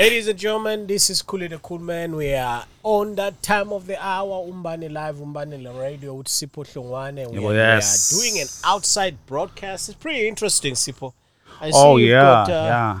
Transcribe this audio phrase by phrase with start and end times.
[0.00, 2.16] Ladies and gentlemen, this is Kuli the Cool Man.
[2.16, 7.30] We are on that time of the hour, Umbani Live, Umbani Radio with Sipo Hlongwane.
[7.30, 8.10] We, yes.
[8.10, 9.90] we are doing an outside broadcast.
[9.90, 11.12] It's pretty interesting, Sipo.
[11.60, 13.00] I Oh yeah, got uh, yeah.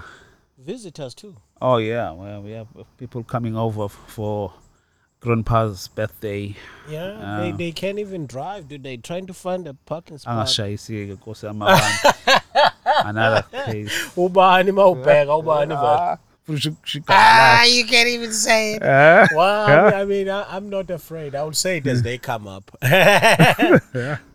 [0.58, 1.34] visitors too.
[1.62, 2.10] Oh yeah.
[2.10, 2.68] Well, we have
[2.98, 4.52] people coming over for
[5.20, 6.54] grandpa's birthday.
[6.86, 7.56] Yeah, they, Ah.
[7.56, 8.82] they can't even drive, dude.
[8.82, 10.46] They trying to find a parking spot.
[10.46, 12.42] Nkosi yamabandla.
[13.06, 14.10] Another case.
[14.18, 16.60] Ubani mawubheka ubani vele.
[16.60, 18.82] Futhi shi- Ah, you can't even say it.
[18.82, 19.26] Eh?
[19.34, 21.34] Well, I mean, I, I'm not afraid.
[21.34, 22.70] I will say it as they come up.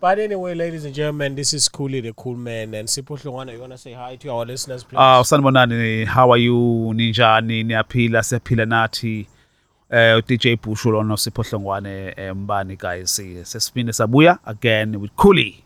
[0.02, 2.73] But anyway, ladies and gentlemen, this is Cooley the Cool Man.
[2.73, 4.98] And Sipo Hlongwane, you want to say hi to our listeners, please?
[4.99, 6.54] Ah, sanibonani how are you
[6.95, 9.27] ninjani niyaphila siyaphila nathi
[9.91, 15.63] eh DJ Bushu lona siphohlongwane mbani guys sesibine sabuya again with Kuli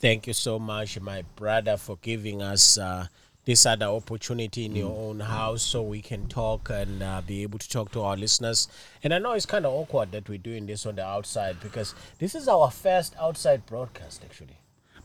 [0.00, 3.04] Thank you so much, my brother, for giving us uh,
[3.44, 7.58] this other opportunity in your own house so we can talk and uh, be able
[7.58, 8.68] to talk to our listeners.
[9.02, 11.94] And I know it's kind of awkward that we're doing this on the outside because
[12.18, 14.56] this is our first outside broadcast, actually.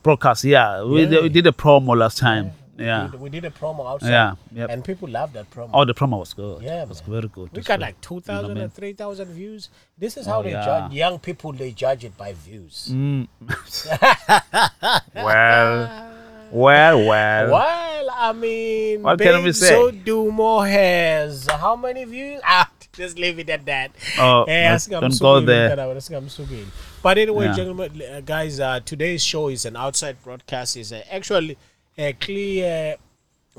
[0.02, 1.22] broadcast yeah we, Yeah.
[1.22, 4.10] we did a promo last time yeah We did, we did a promo outside.
[4.10, 4.70] Yeah, yep.
[4.70, 5.70] And people loved that promo.
[5.74, 7.10] oh the promo was good Yeah, it was man.
[7.16, 7.86] very good We got good.
[7.86, 8.62] like 2,000 man.
[8.64, 9.70] and 3,000 views.
[9.98, 10.64] This is how Oh, they yeah.
[10.64, 12.88] judge young people, they judge it by views.
[12.92, 13.26] Mm.
[15.14, 16.12] well
[16.50, 19.68] well well Well, I mean, What can we say?
[19.68, 21.46] So do more hairs.
[21.50, 22.40] How many views?
[22.44, 23.90] Ah, just leave it at that.
[24.18, 25.70] Oh, Eh, don't- go there.
[25.70, 26.66] umntana wena, asingamsukeli.
[27.02, 27.54] But anyway, Yeah.
[27.56, 30.76] gentlemen, uh, guys, uh, today's show is an outside broadcast.
[30.76, 31.56] is uh, actually
[31.98, 32.96] a clear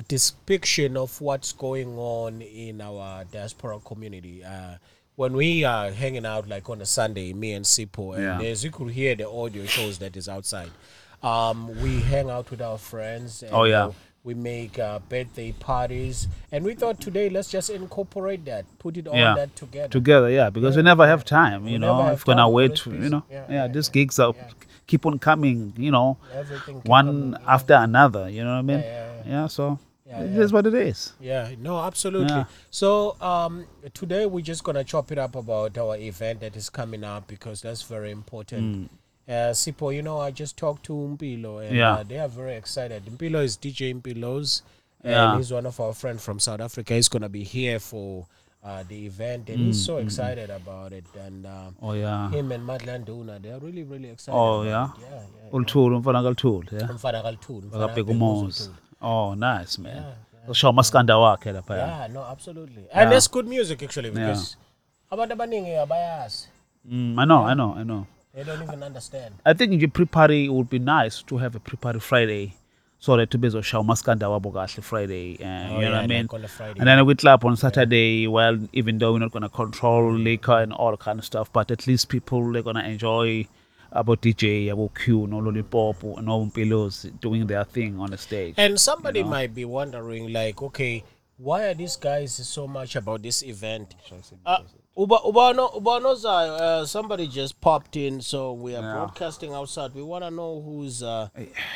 [0.08, 4.44] depiction of what's going on in our diaspora community.
[4.44, 4.78] Uh,
[5.16, 8.50] when we are hanging out, like on a Sunday, me and Sipo, and Yeah.
[8.52, 10.70] as you could hear the audio shows that is outside,
[11.24, 13.44] um, we hang out with our friends.
[13.44, 13.86] And, Oh, yeah.
[13.86, 13.92] uh,
[14.24, 19.08] we make uh, birthday parties, and we thought today let's just incorporate that, put it
[19.08, 19.36] all Yeah.
[19.36, 19.88] that together.
[19.88, 22.80] together yeah because we never have time you We know if we're gonna wait always
[22.82, 23.04] to, busy.
[23.04, 24.50] you know Yeah, yeah, yeah, these yeah, gigs are yeah.
[24.86, 27.54] keep on coming you know Everything one yeah.
[27.56, 30.42] after another you know what I mean Yeah, yeah, yeah so Yeah, it yeah.
[30.44, 32.36] is what it is Yeah, no, absolutely.
[32.36, 32.46] Yeah.
[32.70, 37.06] So um, today we're just gonna chop it up about our event that is coming
[37.06, 38.90] up because that's very important.
[39.28, 41.76] Uh, Sipo, you know, I just talked to Mpilo and Mm.
[41.78, 41.94] Yeah.
[41.96, 43.04] uh, they are very excited.
[43.06, 44.62] Mpilo is DJ Mpilos,
[45.04, 45.38] and Yeah.
[45.38, 46.94] he's one of our friends from South Africa.
[46.94, 48.26] He's gonna be here for
[48.64, 51.06] uh, the event, and he's Mm, so excited about it.
[51.26, 54.38] And uh, oh yeah him and Madlan Duna, they are really, really excited.
[54.38, 54.86] Oh, yeah?
[54.86, 55.02] it.
[55.02, 55.96] yeah, yeah.
[55.96, 58.70] umfana kalithuli yeah Mfana Kaltun, Mfana akabheka Bheka umuzi uMozi
[59.02, 60.14] oh nice man Yeah,
[60.48, 62.84] ushawa amaskanda wakhe lapha Yeah, no, absolutely.
[62.92, 63.18] And Yeah.
[63.18, 64.58] it's good music actually because
[65.12, 66.48] abantu abaningi abayazi.
[66.86, 68.06] mm, I know I know I know
[68.38, 69.34] They don't even understand.
[69.46, 72.54] I think nje pre-party would be nice to have a pre-party Friday
[73.06, 76.08] so that to bezoshaya umaskanda wabo kahle Friday uh, Oh, you know yeah, what I
[76.08, 76.80] mean like on a Friday.
[76.80, 80.60] and then we club on Saturday well even though we're not going to control liquor
[80.66, 83.48] and all kind of stuff but at least people they're going to enjoy
[83.92, 88.54] about DJ about Q no lollipop and all pillows doing their thing on the stage
[88.58, 91.04] And somebody might be wondering, like, okay,
[91.38, 93.96] why are these guys so much about this event?
[94.46, 94.60] Uh,
[94.98, 96.28] Uba, Ubano, Ubanoza,
[96.60, 98.94] uh, somebody just popped in, so we are Yeah.
[98.94, 99.94] broadcasting outside.
[99.94, 101.30] We want to know who's uh,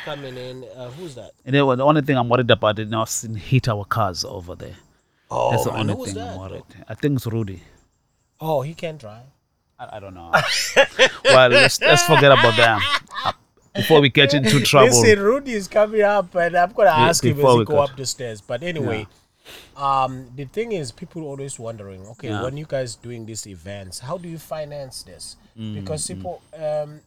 [0.06, 0.66] coming in.
[0.76, 1.32] Uh, who's that?
[1.46, 4.56] and then, the only thing I'm worried about is now seeing hit our cars over
[4.56, 4.76] there
[5.30, 6.30] Oh, that's the man, only thing that?
[6.34, 7.62] I'm worried I think it's Rudy
[8.40, 9.24] Oh, he can't drive.
[9.80, 10.32] I, I don't know
[11.26, 12.80] well let's, let's forget about them
[13.24, 13.32] Uh,
[13.76, 17.24] before we get into trouble Listen, Rudy is coming up, and I'm gonna Be- ask
[17.24, 18.42] him as he go up the stairs.
[18.42, 19.08] But anyway,
[19.76, 22.44] um, the thing is, people always wondering, okay, Yeah.
[22.44, 25.36] when you guys doing these events, how do you finance this?
[25.58, 27.02] Mm, Because people, um,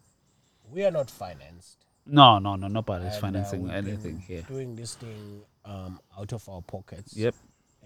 [0.73, 1.79] we are not financed.
[2.07, 4.43] No, no, no, nobody's uh, financing anything here.
[4.43, 7.17] Doing this thing um, out of our pockets.
[7.17, 7.35] Yep.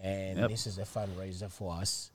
[0.03, 0.51] And Yep.
[0.51, 2.11] this is a fundraiser for us.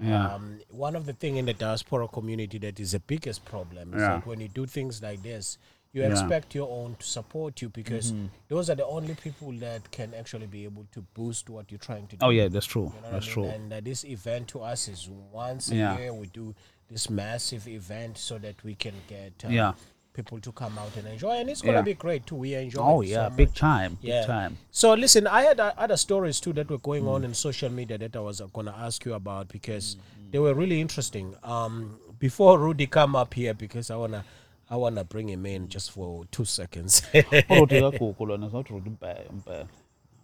[0.00, 0.34] Yeah.
[0.34, 4.00] Um, one of the thing in the diaspora community that is the biggest problem is
[4.00, 4.08] Yeah.
[4.16, 5.58] that when you do things like this,
[5.92, 6.08] you Yeah.
[6.08, 6.12] Mm-hmm.
[6.12, 8.12] expect your own to support you because
[8.48, 12.06] those are the only people that can actually be able to boost what you're trying
[12.08, 12.24] to do.
[12.26, 12.92] Oh yeah, that's true.
[12.94, 13.34] You know That's I mean?
[13.34, 13.44] true.
[13.46, 15.98] And uh, this event to us is once a Yeah.
[15.98, 16.54] year we do
[16.88, 19.72] this massive event so that we can get uh, Yeah.
[20.12, 21.82] people to come out and enjoy, and it's gonna Yeah.
[21.82, 22.36] be great too.
[22.36, 22.80] We enjoy.
[22.82, 23.58] Oh it yeah, so big much.
[23.58, 24.26] time, big Yeah.
[24.26, 24.58] time.
[24.70, 27.08] So listen, I had uh, other stories too that were going Mm.
[27.14, 30.38] on in social media that I was uh, gonna ask you about because Mm, they
[30.38, 31.34] were really interesting.
[31.42, 34.24] Um, before Rudy come up here because I wanna.
[34.70, 37.02] I wanna bring him in just for two seconds.
[37.12, 39.66] Urudy kagugu lona, it's not Rudy Mpe- Mpe.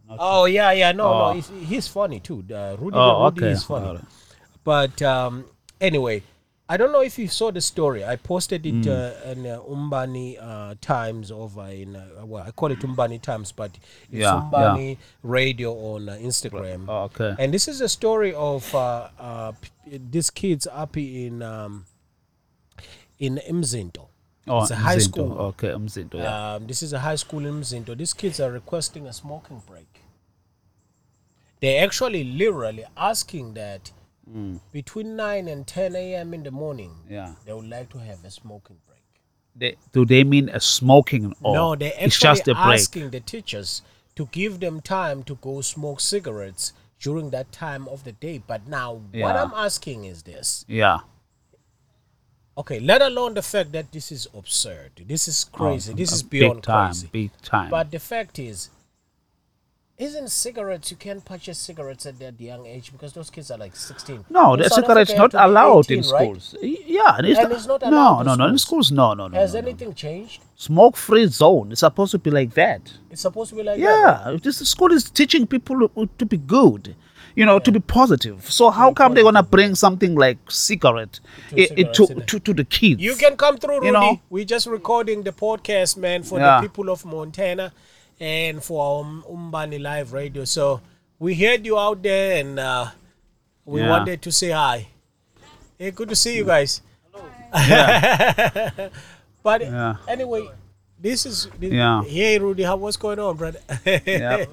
[0.08, 1.28] Not- oh yeah, yeah, no, Oh.
[1.28, 2.44] no, he's, he's funny too.
[2.50, 3.98] Uh, Rudy, Oh, Rudy okay, is funny.
[4.62, 5.46] But um,
[5.80, 6.22] anyway,
[6.68, 8.04] I don't know if you saw the story.
[8.04, 8.90] I posted it Hmm.
[8.90, 13.50] uh, in uh, Umbani uh, Times over in uh, well, I call it Umbani Times,
[13.52, 13.70] but
[14.12, 16.86] it's Yeah, Umbani Radio on uh, Instagram.
[16.88, 17.34] Oh, okay.
[17.38, 21.84] And this is a story of uh, uh, p- these kids up in um,
[23.18, 24.08] in Mzinto.
[24.48, 25.02] Oh, it's a high Mzinto.
[25.02, 25.32] school.
[25.38, 26.14] Okay, Mzinto.
[26.14, 26.54] Yeah.
[26.54, 27.96] Um, this is a high school in Mzinto.
[27.96, 30.02] These kids are requesting a smoking break.
[31.60, 33.92] They're actually literally asking that
[34.28, 34.58] Mm.
[34.72, 36.34] between 9 and 10 a.m.
[36.34, 37.34] in the morning, yeah.
[37.44, 39.04] they would like to have a smoking break.
[39.54, 42.80] They, do they mean a smoking or no, they're it's actually just a break?
[42.80, 43.82] asking the teachers
[44.16, 48.42] to give them time to go smoke cigarettes during that time of the day.
[48.44, 50.98] But now, what I'm asking is this Yeah.
[52.58, 56.22] Okay, let alone the fact that this is absurd, this is oh, crazy, this is
[56.22, 57.08] beyond big time, crazy.
[57.12, 57.70] big time.
[57.70, 58.70] But the fact is,
[59.98, 63.74] isn't cigarettes you can't purchase cigarettes at that young age because those kids are like
[63.74, 64.26] 16.
[64.28, 66.22] no, In the South cigarettes Africa, not you have to be allowed in 18, right?
[66.42, 66.54] schools.
[66.62, 68.92] Y- Yeah, and it's, And not, it's not no, allowed in no, no, in schools.
[68.92, 69.38] no, no, no.
[69.38, 69.66] Has no, no.
[69.68, 70.42] anything changed?
[70.56, 71.72] Smoke-free zone.
[71.72, 72.92] It's supposed to be like that.
[73.10, 73.86] It's supposed to be like that.
[73.86, 74.32] right?
[74.32, 75.88] Yeah, this school is teaching people
[76.18, 76.94] to be good,
[77.36, 78.50] you know, to be positive.
[78.50, 82.52] So how come they're gonna bring something like cigarette To i- i- to, to, to
[82.54, 83.00] the kids?
[83.00, 83.86] You can come through, Rudy.
[83.86, 84.20] You know?
[84.30, 86.60] We're just recording the podcast, man, for Yeah.
[86.60, 87.72] the people of Montana
[88.18, 90.44] and for Um- Umbani Live Radio.
[90.44, 90.80] So
[91.18, 92.86] we heard you out there and uh,
[93.64, 93.90] we Yeah.
[93.90, 94.88] wanted to say hi.
[95.78, 96.80] Hey, good to see you guys.
[97.12, 97.28] Hello.
[99.42, 99.96] but Yeah.
[100.08, 100.48] anyway,
[100.98, 102.02] this is this, Yeah.
[102.04, 103.60] Hey, Rudy, how what's going on, brother?
[103.84, 104.46] Yeah.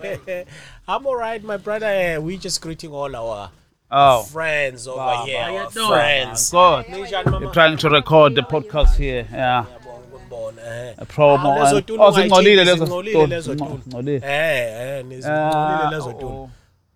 [0.87, 1.85] I'm all right, my brother.
[1.87, 3.49] Eh, We just greeting all our
[3.95, 5.87] Oh, friends over Wow, here, how you our doing?
[5.87, 6.49] friends.
[6.51, 6.85] good.
[6.87, 7.45] Ninja, mama.
[7.45, 9.27] We're trying to record the podcast here.
[9.31, 9.65] Yeah.
[10.11, 10.93] Ngibona, eh.
[10.97, 11.45] A promo.
[11.45, 13.35] Ah, and- lezotunu Oh, ungayitsheli, zingcolile lezo zingcolile stone.
[13.35, 13.81] lezotunu.
[13.83, 14.21] Zingcolile.
[14.25, 16.41] Eh, eh, nizingcolile Ah, lezotunu.
[16.43, 16.49] oh.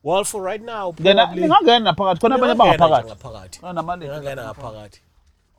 [0.04, 3.08] Well, for right now, Ngena probably ningangena phakathi khona abanye Ngingangena nje abangaphakathi.
[3.08, 3.60] ngaphakathi.
[3.66, 4.06] Nginamali.
[4.06, 5.00] Ngingangena ngaphakathi.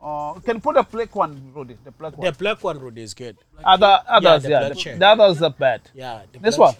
[0.03, 1.77] Oh, can you put the black one, Rudy?
[1.85, 2.25] The black one.
[2.31, 3.37] The black one, Rudy, is good.
[3.65, 4.69] Other, others, the yeah.
[4.69, 5.81] the, the others are bad.
[5.95, 6.21] Yeah.
[6.41, 6.75] This one?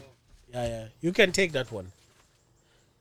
[0.53, 0.85] Yeah, yeah.
[1.01, 1.93] You can take that one.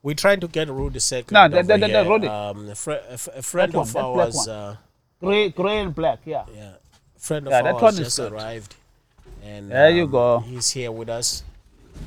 [0.04, 1.34] We're trying to get Rudy second.
[1.34, 2.12] No, the- over the- the- the here.
[2.12, 2.28] Rudy.
[2.28, 4.76] Um, a, fr- a, f- a friend That of that black ours, uh,
[5.20, 6.20] Gray, gray and black.
[6.26, 6.46] Yeah.
[6.54, 6.74] yeah,
[7.18, 8.32] friend of Yeah, that ours one is just good.
[8.32, 8.76] arrived.
[9.44, 10.40] And There you um, go.
[10.40, 11.44] He's here with us.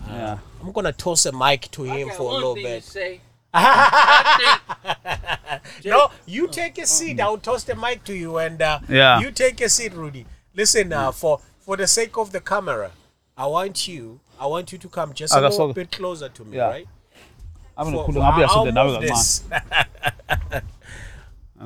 [0.07, 0.39] Uh, Yeah.
[0.63, 2.85] I'm gonna toss a mic to him for a little bit.
[2.85, 3.21] Say.
[5.85, 7.21] No, you take a seat.
[7.21, 9.21] I'll toss the mic to you, and uh, Yeah.
[9.21, 10.27] you take a seat, Rudy.
[10.55, 12.93] Listen, uh, for for the sake of the camera,
[13.37, 15.73] I want you, I want you to come just a little all.
[15.73, 16.69] bit closer to me, Yeah.
[16.71, 16.89] right?
[17.77, 19.09] I'm For- gonna for- put ngabe I'll uyasondela nawe move kancane.
[19.09, 19.45] this.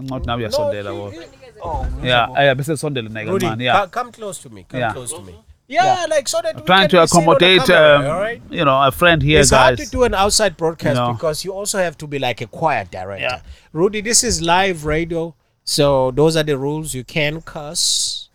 [0.02, 1.10] Ngathi nawe No, uyasondela you- bo.
[1.10, 1.22] you-
[1.62, 3.64] oh, Yeah, yeah, bese sondela naye kancane.
[3.64, 3.86] Yeah.
[3.86, 4.64] come close to me.
[4.68, 4.92] Come Yeah.
[4.92, 5.34] close to me.
[5.66, 8.14] Yeah, like so that we Trying can to be seen on the accommodate, camera, um,
[8.16, 8.42] all right?
[8.50, 9.46] you know, a friend here, guys.
[9.46, 11.12] it's hard to do an outside broadcast You know.
[11.14, 13.24] because you also have to be like a choir director.
[13.24, 13.40] Yeah.
[13.72, 15.34] Rudy, this is live radio,
[15.64, 16.92] so those are the rules.
[16.92, 18.28] You can cuss.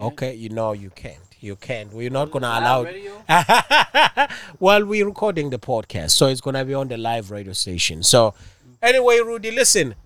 [0.00, 1.18] Okay, you know you can't.
[1.42, 1.92] You can't.
[1.92, 2.84] We're not gonna allow.
[2.84, 3.20] radio?
[4.60, 8.04] well, we're recording the podcast, so it's gonna be on the live radio station.
[8.04, 8.34] So,
[8.80, 9.96] anyway, Rudy, listen.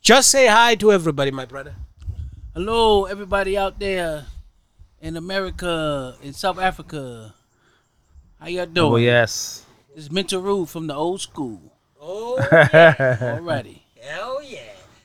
[0.00, 1.74] Just say hi to everybody, my brother.
[2.54, 4.26] Hello, everybody out there
[5.02, 7.34] in America, in South Africa.
[8.38, 8.92] How y'all oh, doing?
[8.92, 9.66] Oh yes.
[9.96, 11.60] It's Mental Rude from the old school.
[12.00, 13.80] Oh, Alrighty.
[14.00, 14.60] hell yeah!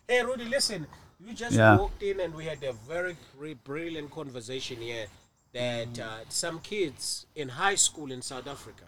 [0.08, 0.86] Hey, Rudy, listen.
[1.20, 1.78] You just Yeah.
[1.78, 5.08] walked in, and we had a very bri- brilliant conversation here.
[5.56, 8.84] That uh, some kids in high school in South Africa,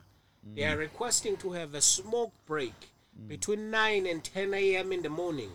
[0.54, 2.74] they are requesting to have a smoke break
[3.28, 4.92] between 9 and 10 a.m.
[4.92, 5.52] in the morning.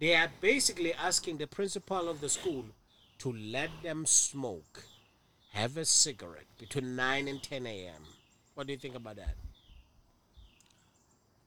[0.00, 2.64] They are basically asking the principal of the school
[3.20, 4.82] to let them smoke,
[5.52, 8.02] have a cigarette between 9 and 10 a.m.
[8.54, 9.36] What do you think about that?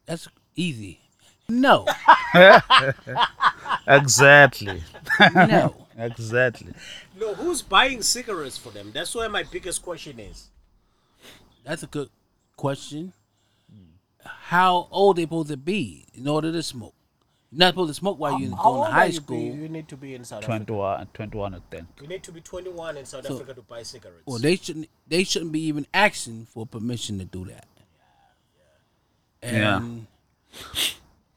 [0.05, 1.01] That's easy.
[1.49, 1.85] No.
[3.87, 4.83] Exactly.
[5.33, 5.75] No.
[5.97, 6.73] exactly.
[7.19, 8.91] No, who's buying cigarettes for them?
[8.93, 10.49] That's where my biggest question is.
[11.65, 12.09] That's a good
[12.55, 13.13] question.
[14.23, 16.93] How old they supposed to be in order to smoke?
[17.51, 19.37] You're not supposed to smoke while you're How going to high you school.
[19.37, 20.65] be- You need to be in South Africa.
[20.65, 21.87] 21, 21 I think.
[22.01, 24.21] You need to be 21 in South So- Africa to buy cigarettes.
[24.27, 24.87] Well, they shouldn't.
[25.07, 27.65] They shouldn't be even asking for permission to do that.
[29.41, 29.77] Yeah.
[29.77, 30.07] And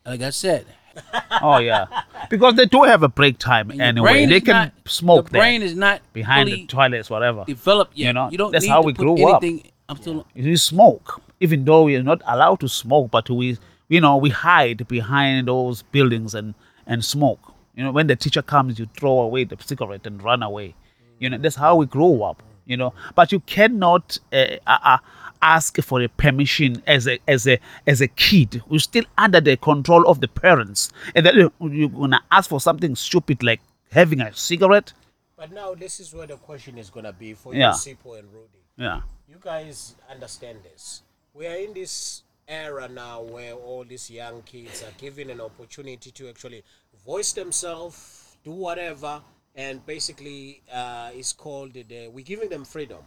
[0.07, 0.67] like I said,
[1.43, 1.87] Oh yeah.
[2.31, 4.27] Because they do have a break time and anyway.
[4.27, 7.45] They can not- smoke The brain is not behind the toilets, whatever.
[7.47, 8.09] developed yet.
[8.09, 9.43] You know, you don't that's need how we grew up.
[9.43, 10.27] anything, I'm still.
[10.35, 14.87] You smoke, even though we're not allowed to smoke, but we, you know, we hide
[14.89, 16.55] behind those buildings and
[16.87, 17.55] and smoke.
[17.75, 20.75] You know, when the teacher comes, you throw away the cigarette and run away.
[21.19, 22.43] You know, that's how we grew up.
[22.67, 24.99] You know, but you cannot uh, uh, uh,
[25.43, 28.63] ask for a permission as a as a as a kid.
[28.69, 32.95] We're still under the control of the parents, and then you're gonna ask for something
[32.97, 34.93] stupid like having a cigarette.
[35.37, 37.73] But now this is where the question is gonna be for Yeah.
[37.73, 38.63] you, Sipo and Rudy.
[38.77, 39.03] Yeah.
[39.29, 41.03] You guys understand this.
[41.35, 46.11] We are in this era now where all these young kids are given an opportunity
[46.11, 46.63] to actually
[47.05, 49.23] voice themselves, do whatever,
[49.55, 53.03] and basically uh, it's called the, we're giving them freedom.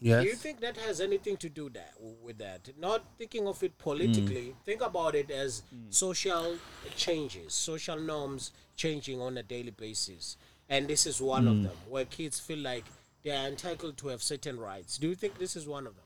[0.00, 0.22] Yes.
[0.22, 1.92] Do you think that has anything to do that
[2.22, 2.70] with that?
[2.78, 4.54] Not thinking of it politically.
[4.54, 4.64] Mm.
[4.64, 5.92] Think about it as mm.
[5.92, 6.56] social
[6.96, 10.38] changes, social norms changing on a daily basis,
[10.70, 11.62] and this is one of mm.
[11.64, 12.84] them where kids feel like
[13.22, 14.96] they are entitled to have certain rights.
[14.96, 16.04] Do you think this is one of them?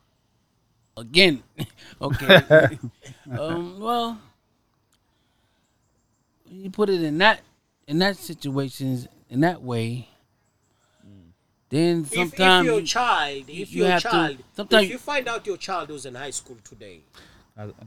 [0.96, 1.42] again.
[2.02, 2.78] okay.
[3.38, 4.20] um, well,
[6.50, 7.40] you put it in that
[7.86, 10.08] in that situations in that way.
[11.74, 14.90] Then If, sometimes if your you- child, if you your have to- child, sometimes- if
[14.90, 17.00] you find out your child who's in high school today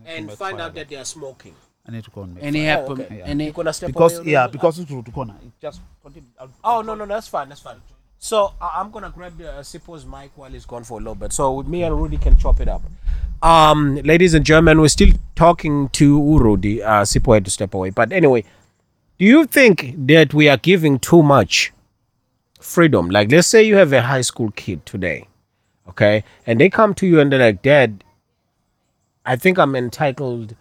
[0.05, 1.55] and find out that they are smoking,
[1.87, 2.83] I need to go and make and they fire.
[2.83, 3.21] Oh, perm- okay.
[3.23, 5.35] and they you're gonna because away yeah because it's to corner.
[5.41, 6.27] It just continue.
[6.37, 7.77] I'll- Oh no no that's fine that's fine.
[8.19, 11.15] So uh, I'm gonna grab the uh, Sipo's mic while he's gone for a little
[11.15, 11.31] bit.
[11.31, 12.81] So with me and Rudy can chop it up.
[13.41, 16.83] Um, ladies and gentlemen, we're still talking to Rudy.
[16.83, 18.43] Uh, Sipo had to step away, but anyway,
[19.19, 21.71] do you think that we are giving too much
[22.59, 23.09] freedom?
[23.09, 25.27] Like, let's say you have a high school kid today,
[25.89, 28.03] okay, and they come to you and they're like, "Dad,
[29.25, 30.55] I think I'm entitled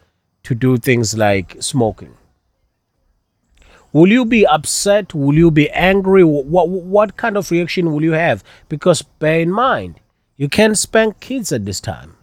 [0.45, 2.15] to do things like smoking."
[3.93, 5.15] Will you be upset?
[5.15, 6.23] Will you be angry?
[6.25, 8.45] What what kind of reaction will you have?
[8.69, 10.01] Because bear in mind,
[10.37, 12.17] you can't spank kids at this time.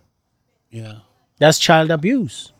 [0.69, 0.99] yeah.
[1.39, 2.53] That's child abuse.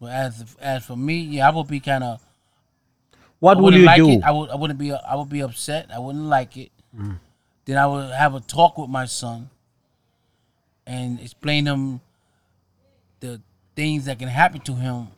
[0.00, 2.22] Well, as as for me, yeah, I would be kind of.
[3.40, 4.08] What I will wouldn't you like do?
[4.10, 4.22] it.
[4.22, 4.50] I would.
[4.50, 4.92] I wouldn't be.
[4.92, 5.90] I would be upset.
[5.92, 6.70] I wouldn't like it.
[7.66, 9.50] Then I would have a talk with my son,
[10.86, 12.00] and explain him
[13.20, 13.40] the
[13.74, 15.08] things that can happen to him,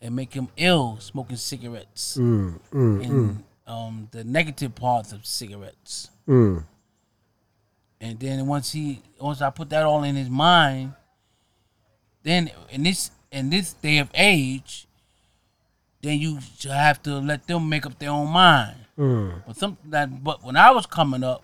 [0.00, 6.10] and make him ill smoking cigarettes, and um, the negative parts of cigarettes.
[6.28, 6.64] Mm.
[8.00, 10.92] And then once he, once I put that all in his mind,
[12.22, 14.86] then in this in this day of age,
[16.02, 18.76] then you have to let them make up their own mind.
[19.46, 21.42] But some that, but when I was coming up,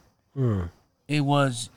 [1.09, 1.71] it was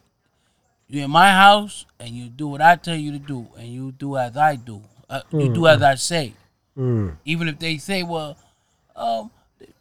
[0.88, 3.92] you in my house and you do what I tell you to do, and you
[3.94, 4.82] do as I do.
[5.10, 6.34] Uh, you do as I say.
[7.26, 8.38] Even if they say, "Well,
[8.96, 9.32] um,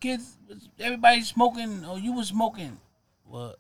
[0.01, 0.37] kids,
[0.79, 2.79] everybody's smoking, or you were smoking,"
[3.29, 3.55] well,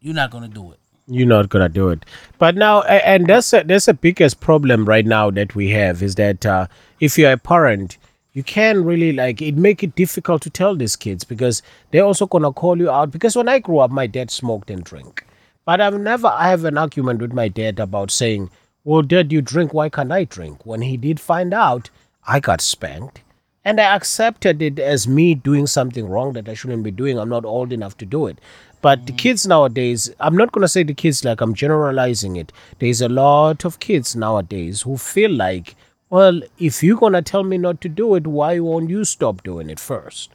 [0.00, 0.78] you're not gonna do it.
[1.06, 2.04] You're not gonna do it.
[2.38, 6.14] But now, and that's a, that's the biggest problem right now that we have is
[6.16, 6.66] that uh,
[7.00, 7.96] if you're a parent,
[8.38, 12.24] you can't really like it make it difficult to tell these kids because they're also
[12.24, 13.10] gonna call you out.
[13.10, 15.24] Because when I grew up, my dad smoked and drank,
[15.64, 18.50] but I've never I have an argument with my dad about saying,
[18.84, 19.74] "Well, dad, you drink.
[19.74, 21.90] Why can't I drink?" When he did find out,
[22.28, 23.22] I got spanked.
[23.64, 27.18] And I accepted it as me doing something wrong that I shouldn't be doing.
[27.18, 28.38] I'm not old enough to do it.
[28.80, 29.18] But the mm.
[29.18, 32.52] kids nowadays, I'm not going to say the kids like I'm generalizing it.
[32.78, 35.74] There's a lot of kids nowadays who feel like,
[36.10, 39.42] well, if you're going to tell me not to do it, why won't you stop
[39.42, 40.30] doing it first?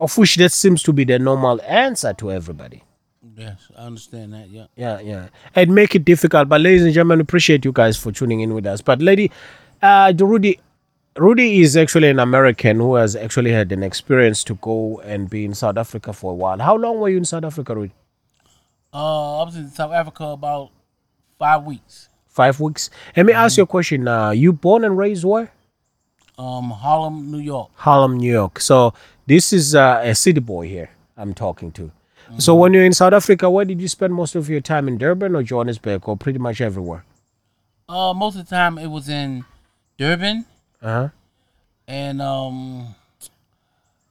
[0.00, 2.82] Of which that seems to be the normal answer to everybody.
[3.36, 4.48] Yes, I understand that.
[4.50, 4.66] Yeah.
[4.76, 5.28] Yeah, yeah.
[5.54, 6.48] And make it difficult.
[6.48, 8.80] But ladies and gentlemen, appreciate you guys for tuning in with us.
[8.82, 9.30] But lady,
[9.80, 10.60] uh Rudy
[11.16, 15.44] Rudy is actually an American who has actually had an experience to go and be
[15.44, 16.58] in South Africa for a while.
[16.58, 17.92] How long were you in South Africa, Rudy?
[18.92, 20.70] Uh, I was in South Africa about
[21.38, 22.08] five weeks.
[22.32, 22.88] Five weeks.
[23.16, 24.08] Let me ask you a question.
[24.08, 25.52] Uh, you born and raised where?
[26.38, 27.70] Um, Harlem, New York.
[27.76, 28.58] Harlem, New York.
[28.58, 28.94] So
[29.26, 31.90] this is uh, a city boy here I'm talking to.
[32.38, 34.96] So when you're in South Africa, where did you spend most of your time in
[34.96, 37.04] Durban or Johannesburg or pretty much everywhere?
[37.86, 39.44] Uh, most of the time it was in
[39.98, 40.46] Durban
[40.80, 41.10] Uh-huh.
[41.86, 42.94] and um,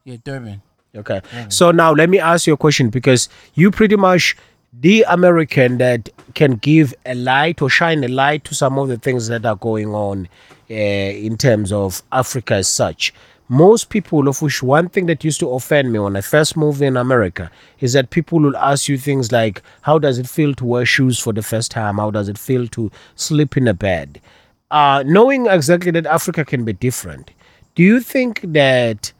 [0.04, 0.62] yeah, Durban.
[0.94, 1.20] Okay.
[1.48, 4.36] So now let me ask you a question because you pretty much
[4.72, 8.96] the American that can give a light or shine a light to some of the
[8.96, 10.28] things that are going on
[10.70, 13.12] uh, in terms of Africa as such.
[13.48, 16.80] Most people, of which one thing that used to offend me when I first moved
[16.80, 17.50] in America
[17.80, 21.18] is that people will ask you things like, How does it feel to wear shoes
[21.18, 21.98] for the first time?
[21.98, 24.22] How does it feel to sleep in a bed?
[24.70, 27.32] Uh, knowing exactly that Africa can be different,
[27.74, 29.12] do you think that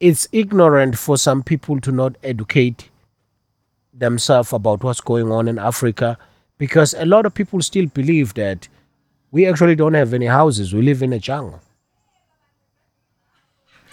[0.00, 2.88] it's ignorant for some people to not educate
[3.96, 6.18] themselves about what's going on in Africa
[6.58, 8.68] because a lot of people still believe that
[9.30, 10.72] we actually don't have any houses.
[10.74, 11.60] We live in a jungle.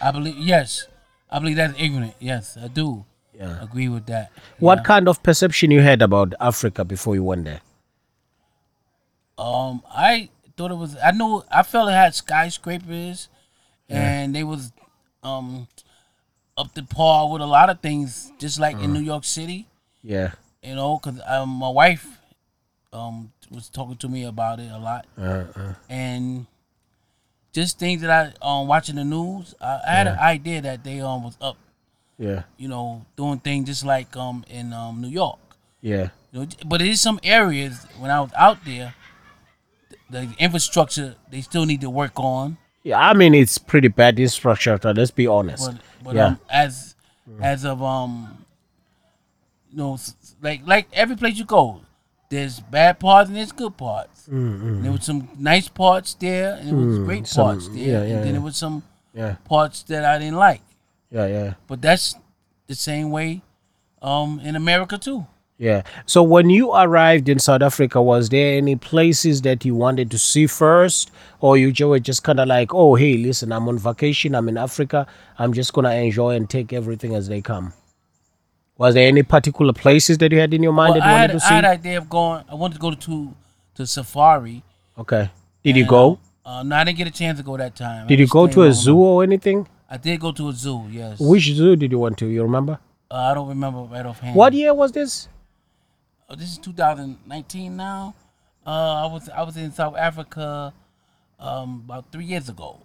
[0.01, 0.88] I believe yes,
[1.29, 2.15] I believe that's ignorant.
[2.20, 3.05] Yes, I do.
[3.34, 3.63] Yeah.
[3.63, 4.29] agree with that.
[4.60, 4.84] What Yeah.
[4.84, 7.62] kind of perception you had about Africa before you went there?
[9.38, 10.96] Um, I thought it was.
[11.03, 11.41] I knew.
[11.50, 13.29] I felt it had skyscrapers,
[13.89, 14.72] and they was
[15.24, 15.67] um
[16.58, 19.67] up to par with a lot of things, just like in New York City.
[20.03, 20.31] Yeah.
[20.63, 22.08] You know, because um, my wife
[22.93, 26.46] um was talking to me about it a lot, Uh, uh, and
[27.53, 29.55] just things that I um watching the news.
[29.62, 31.58] I, I had an idea that they um was up,
[32.17, 32.43] yeah.
[32.58, 35.39] you know, doing things just like um in um New York.
[35.81, 36.10] Yeah.
[36.31, 38.93] You know, but there's some areas when I was out there,
[40.10, 42.58] the, the infrastructure they still need to work on.
[42.84, 43.00] Yeah.
[43.00, 44.93] I mean, it's pretty bad infrastructure.
[44.93, 45.65] Let's be honest.
[45.65, 46.25] But but Yeah.
[46.25, 46.96] um, as
[47.41, 48.40] as of um,
[49.71, 49.97] you know,
[50.41, 51.81] like like every place you go,
[52.29, 54.27] there's bad parts and there's good parts.
[54.27, 57.77] And there was some nice parts there, and there was great Mm, some- parts there,
[57.77, 58.31] yeah, and yeah, then yeah.
[58.33, 59.35] there was some Yeah.
[59.45, 60.61] parts that I didn't like.
[61.11, 61.25] Yeah.
[61.27, 61.53] Yeah.
[61.67, 62.15] But that's
[62.67, 63.41] the same way
[64.01, 65.25] um in America too.
[65.57, 65.83] Yeah.
[66.07, 70.17] So when you arrived in South Africa, was there any places that you wanted to
[70.17, 74.33] see first, or you were just kind of like, oh, hey, listen, I'm on vacation,
[74.33, 75.05] I'm in Africa,
[75.37, 77.73] I'm just gonna enjoy and take everything as they come.
[78.81, 81.13] Was there any particular places that you had in your mind Well, that you I
[81.13, 81.53] wanted had, to I see?
[81.53, 82.43] had an idea of going.
[82.50, 83.35] I wanted to go to
[83.75, 84.63] to safari.
[84.97, 85.29] okay.
[85.63, 86.19] Did you and, go?
[86.43, 88.07] Uh, no, I didn't get a chance to go that time.
[88.07, 89.67] Did you go to a zoo or anything?
[89.88, 90.88] I did go to a zoo.
[90.89, 91.19] Yes.
[91.19, 92.25] Which zoo did you went to?
[92.25, 92.79] You remember?
[93.11, 94.35] Uh, I don't remember right offhand.
[94.35, 95.27] What year was this?
[96.27, 98.15] Oh, this is 2019 now.
[98.65, 98.69] Uh,
[99.05, 100.73] I was I was in South Africa
[101.39, 102.79] um, about three years ago.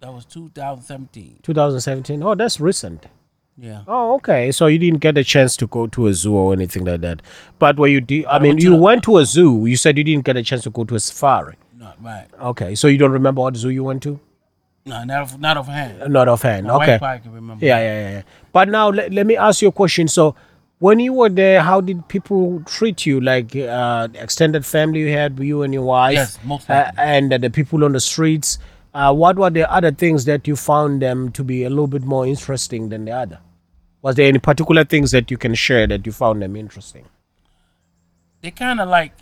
[0.00, 1.40] That was 2017.
[1.42, 2.22] 2017.
[2.22, 3.06] Oh, that's recent.
[3.56, 3.82] Yeah.
[3.86, 4.52] Oh, okay.
[4.52, 7.20] So you didn't get a chance to go to a zoo or anything like that.
[7.58, 9.66] But where you did, I, mean, went to you the- went to a zoo.
[9.66, 11.56] You said you didn't get a chance to go to a safari.
[11.76, 12.26] Not right.
[12.40, 12.74] Okay.
[12.74, 14.18] So you don't remember what zoo you went to?
[14.86, 16.12] No, not off, not offhand.
[16.12, 16.66] Not offhand.
[16.66, 16.92] My okay.
[16.92, 17.64] wife probably can remember.
[17.64, 18.22] Yeah, yeah, yeah, yeah.
[18.52, 20.08] But now let, let me ask you a question.
[20.08, 20.34] So
[20.78, 23.20] when you were there, how did people treat you?
[23.20, 26.14] Like uh, extended family you had, you and your wife?
[26.14, 26.94] Yes, most uh, likely.
[26.98, 28.58] and uh, the people on the streets.
[28.92, 32.02] Uh, what were the other things that you found them to be a little bit
[32.02, 33.38] more interesting than the other?
[34.02, 37.04] Was there any particular things that you can share that you found them interesting?
[38.40, 39.12] They kind of like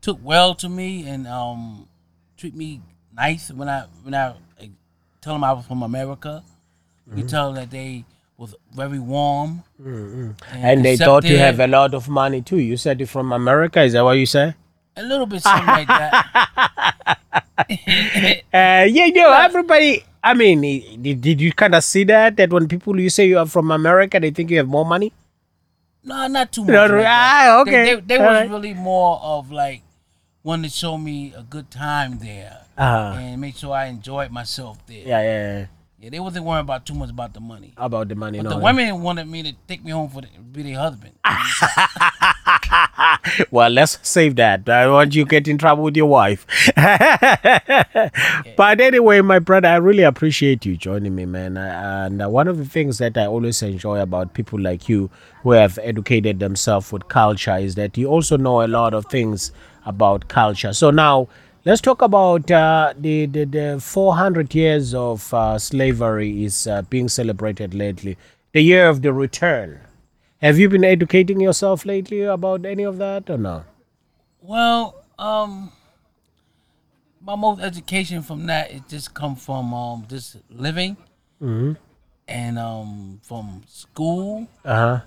[0.00, 1.88] took well to me and um
[2.36, 2.80] treat me
[3.16, 4.70] nice when I when I like,
[5.20, 6.42] tell them I was from America.
[7.06, 7.26] You Mm-hmm.
[7.28, 8.04] tell them that they
[8.36, 9.62] was very warm.
[10.52, 12.58] And they thought you have a lot of money too.
[12.58, 13.80] You said you're from America.
[13.82, 14.54] Is that what you say?
[14.96, 16.87] a little bit something like that.
[18.52, 20.04] Uh, yeah, no, everybody.
[20.22, 20.60] I mean,
[21.02, 22.36] did, did you kind of see that?
[22.36, 25.12] That when people you say you are from America, they think you have more money?
[26.04, 26.70] No, not too much.
[26.72, 27.94] No, like ah, okay.
[27.96, 28.50] They, they, All was right.
[28.50, 29.82] really more of like
[30.42, 34.78] wanting to show me a good time there Uh, and make sure I enjoyed myself
[34.86, 35.02] there.
[35.06, 35.66] yeah, yeah, yeah.
[36.00, 37.74] Yeah, they wasn't worrying about too much about the money.
[37.76, 38.38] About the money.
[38.38, 41.12] But no, the women wanted me to take me home for the, be their husband.
[43.50, 44.68] well, let's save that.
[44.68, 46.46] I want you get in trouble with your wife.
[48.56, 51.56] but anyway, my brother, I really appreciate you joining me, man.
[51.56, 55.10] And uh, one of the things that I always enjoy about people like you
[55.42, 59.52] who have educated themselves with culture is that you also know a lot of things
[59.86, 60.72] about culture.
[60.72, 61.28] So now,
[61.64, 67.08] let's talk about uh, the, the the 400 years of uh, slavery is uh, being
[67.08, 68.16] celebrated lately.
[68.52, 69.80] The year of the return.
[70.40, 73.64] Have you been educating yourself lately about any of that or no?
[74.40, 75.72] Well, um,
[77.20, 80.96] my most education from that it just come from um just living,
[81.42, 81.72] Mm-hmm.
[82.28, 85.00] and um from school, Uh huh.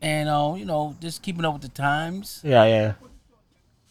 [0.00, 2.40] and um you know just keeping up with the times.
[2.44, 2.92] Yeah, yeah.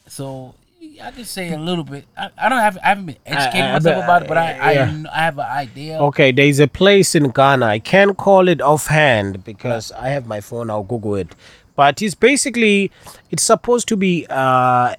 [0.08, 0.56] So
[1.02, 2.06] I can say a little bit.
[2.18, 4.52] I, I don't have I haven't been educating I- myself but, about it, but I
[4.54, 5.04] I, yeah.
[5.14, 6.00] I have an idea.
[6.00, 7.66] Okay, there is a place in Ghana.
[7.66, 10.70] I can't call it offhand because I have my phone.
[10.70, 11.36] I'll Google it.
[11.76, 12.92] But it's basically
[13.30, 14.96] it's supposed to be uh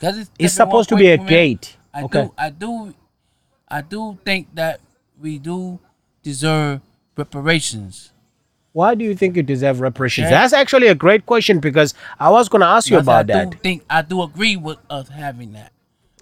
[0.00, 1.76] it's, it's supposed to be a gate.
[1.94, 2.24] I Okay.
[2.24, 2.94] do I do
[3.68, 4.80] I do think that
[5.20, 5.78] we do
[6.22, 6.80] deserve
[7.16, 8.11] reparations.
[8.72, 10.26] Why do you think you deserve reparations?
[10.30, 10.40] Yeah.
[10.40, 13.44] That's actually a great question because I was going to ask you Because about I
[13.44, 13.60] that.
[13.60, 15.72] think I do agree with us having that.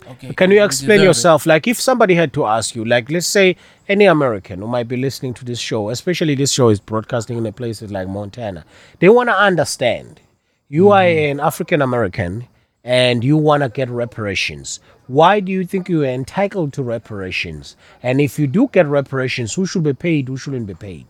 [0.09, 0.33] Okay.
[0.33, 1.09] Can you explain deserve it.
[1.09, 1.47] yourself?
[1.47, 3.57] Like, if somebody had to ask you, like, let's say
[3.89, 7.47] any American who might be listening to this show, especially this show is broadcasting in
[7.47, 8.65] a places like Montana,
[8.99, 10.21] they want to understand
[10.69, 11.33] you are Mm-hmm.
[11.33, 12.49] an African American
[12.83, 14.81] and you want to get reparations.
[15.07, 17.77] Why do you think you are entitled to reparations?
[18.03, 20.29] And if you do get reparations, who should be paid?
[20.29, 21.07] Who shouldn't be paid?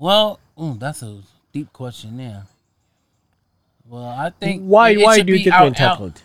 [0.00, 1.20] Well, mm, that's a
[1.52, 2.46] deep question there.
[3.86, 4.90] Well, I think Why?
[4.90, 6.22] it- it why do you think out- you're out-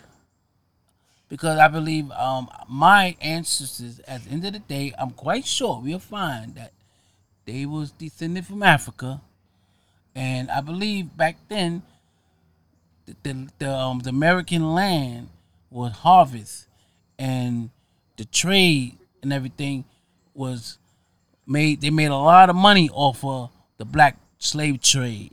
[1.28, 5.78] because I believe um, my ancestors, at the end of the day, I'm quite sure
[5.80, 6.72] we'll find that
[7.44, 9.20] they was descended from Africa,
[10.14, 11.82] and I believe back then,
[13.04, 15.28] the the, the, um, the American land
[15.70, 16.66] was harvest,
[17.18, 17.68] and
[18.16, 19.84] the trade and everything
[20.32, 20.78] was
[21.46, 21.82] made.
[21.82, 25.32] They made a lot of money off of the black slave trade.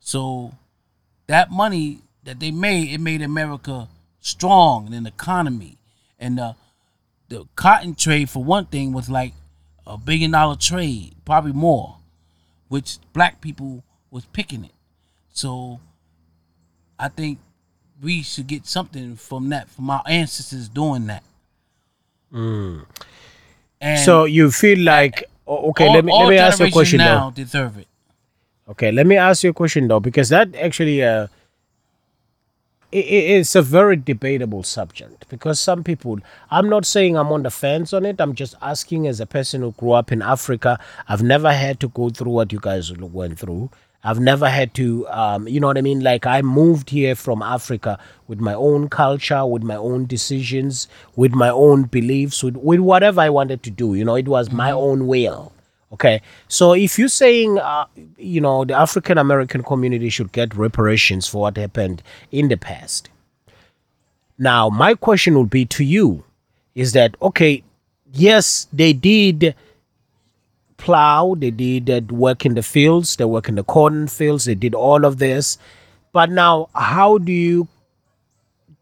[0.00, 0.52] So
[1.26, 3.88] that money that they made, it made America
[4.20, 5.78] strong in the economy,
[6.18, 6.56] and the
[7.28, 9.32] the cotton trade for one thing was like
[9.86, 11.96] a billion dollar trade, probably more,
[12.68, 14.72] which black people was picking it.
[15.32, 15.80] So
[16.98, 17.38] I think
[18.02, 21.22] we should get something from that, from our ancestors doing that.
[22.32, 22.86] Mm.
[23.80, 25.86] And So you feel like o- okay?
[25.88, 27.42] all, let me let me ask you a question now though.
[27.42, 27.88] deserve it.
[28.68, 31.26] Okay, let me ask you a question though, because that actually uh,
[32.92, 35.28] i i- it's a very debatable subject.
[35.28, 36.18] Because some people,
[36.50, 38.20] I'm not saying I'm on the fence on it.
[38.20, 40.78] I'm just asking as a person who grew up in Africa.
[41.08, 43.70] I've never had to go through what you guys went through.
[44.04, 46.00] I've never had to, um, you know what I mean?
[46.00, 51.32] Like I moved here from Africa with my own culture, with my own decisions, with
[51.32, 53.94] my own beliefs, with, with whatever I wanted to do.
[53.94, 55.52] You know, it was my own will.
[55.92, 57.86] Okay, so if you're saying, uh,
[58.18, 63.10] you know, the African American community should get reparations for what happened in the past,
[64.36, 66.24] now my question would be to you
[66.74, 67.62] is that, okay,
[68.12, 69.54] yes, they did
[70.84, 74.54] plow, they did uh, work in the fields, they work in the corn fields, they
[74.54, 75.56] did all of this,
[76.12, 77.68] but now how do you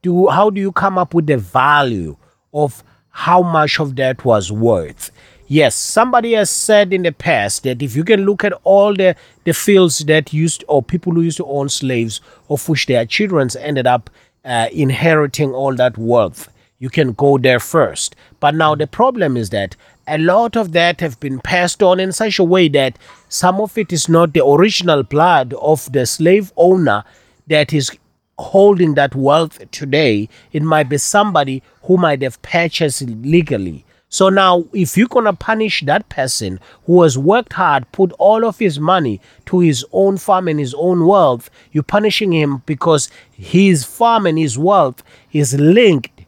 [0.03, 2.17] do how do you come up with the value
[2.53, 5.12] of how much of that was worth?
[5.47, 9.15] Yes somebody has said in the past that if you can look at all the
[9.45, 13.49] the fields that used or people who used to own slaves of which their children
[13.61, 14.11] ended up
[14.45, 16.49] uh, inheriting all that wealth
[16.83, 18.17] you can go there first.
[18.41, 22.12] But now the problem is that a lot of that have been passed on in
[22.12, 26.53] such a way that some of it is not the original blood of the slave
[26.57, 27.05] owner
[27.47, 27.91] that is
[28.38, 33.85] holding that wealth today, it might be somebody who might have purchased it legally.
[34.09, 38.59] So now, if you're gonna punish that person who has worked hard, put all of
[38.59, 43.85] his money to his own farm and his own wealth, you're punishing him because his
[43.85, 46.27] farm and his wealth is linked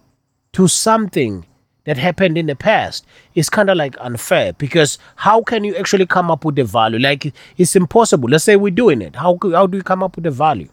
[0.54, 1.44] to something
[1.84, 6.06] that happened in the past It's kind of like unfair because how can you actually
[6.06, 6.98] come up with the value?
[6.98, 8.28] Like it's impossible.
[8.28, 9.16] Let's say we're doing it.
[9.16, 10.68] How, how do you come up with the value?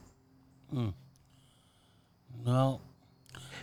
[2.46, 2.82] Well,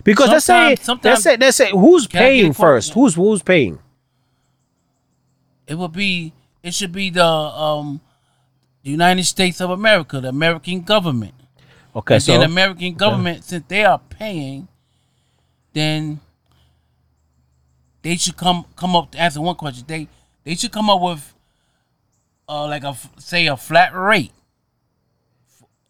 [0.05, 2.93] Because let's say, let's say, let's say, who's Can I get a paying first?
[2.93, 3.79] Who's who's paying?
[5.67, 6.33] it would be
[6.63, 8.01] it should be the um
[8.83, 11.35] the United States of America, the American government.
[11.95, 14.69] Okay, and so the American government, since they are paying,
[15.75, 16.21] then
[18.03, 19.85] they should come come up to answer one question.
[19.87, 20.09] They
[20.45, 21.35] they should come up with
[22.49, 24.33] uh like a say a flat rate,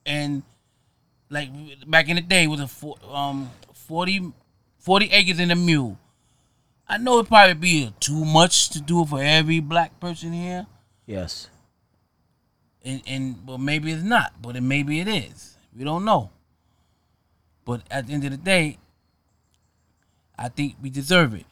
[0.06, 0.42] and
[1.30, 1.50] like
[1.86, 4.32] back in the day with a four, um 40,
[4.78, 5.98] 40 acres in a mule.
[6.86, 10.66] I know it probably be too much to do for every black person here,
[11.06, 11.48] yes,
[12.82, 15.56] and and but maybe it's not, but it, maybe it is.
[15.76, 16.30] We don't know.
[17.66, 18.78] But at the end of the day,
[20.38, 21.44] I think we deserve it.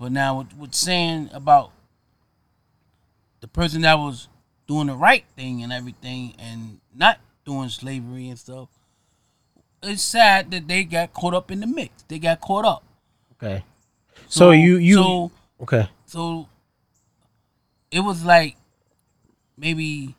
[0.00, 1.72] But now, what, what's saying about
[3.40, 4.28] the person that was
[4.66, 8.70] doing the right thing and everything, and not doing slavery and stuff,
[9.82, 12.02] it's sad that they got caught up in the mix.
[12.08, 12.82] They got caught up.
[13.34, 13.62] okay.
[14.28, 15.32] So, you you so
[15.62, 15.88] okay?
[16.06, 16.48] so
[17.90, 18.56] it was like
[19.58, 20.14] maybe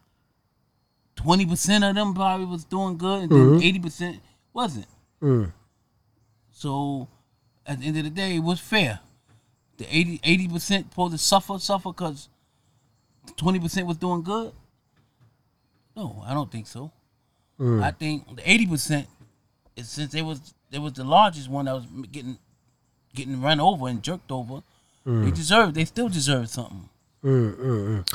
[1.15, 4.20] twenty percent of them probably was doing good, and then 80 percent
[4.54, 4.88] wasn't.
[5.24, 5.54] Mm.
[6.52, 7.08] So
[7.65, 9.00] at the end of the day, it was fair.
[9.82, 12.30] The 80 percent supposed to suffer, suffer because
[13.36, 14.52] twenty percent was doing good.
[15.96, 16.91] No, I don't think so.
[17.60, 17.84] Mm.
[17.84, 19.08] I think the eighty percent
[19.76, 22.38] is since they was they was the largest one that was getting
[23.15, 24.62] getting run over and jerked over.
[25.06, 25.36] They mm.
[25.36, 25.74] deserve.
[25.74, 26.88] They still deserve something.
[27.24, 28.06] Mm,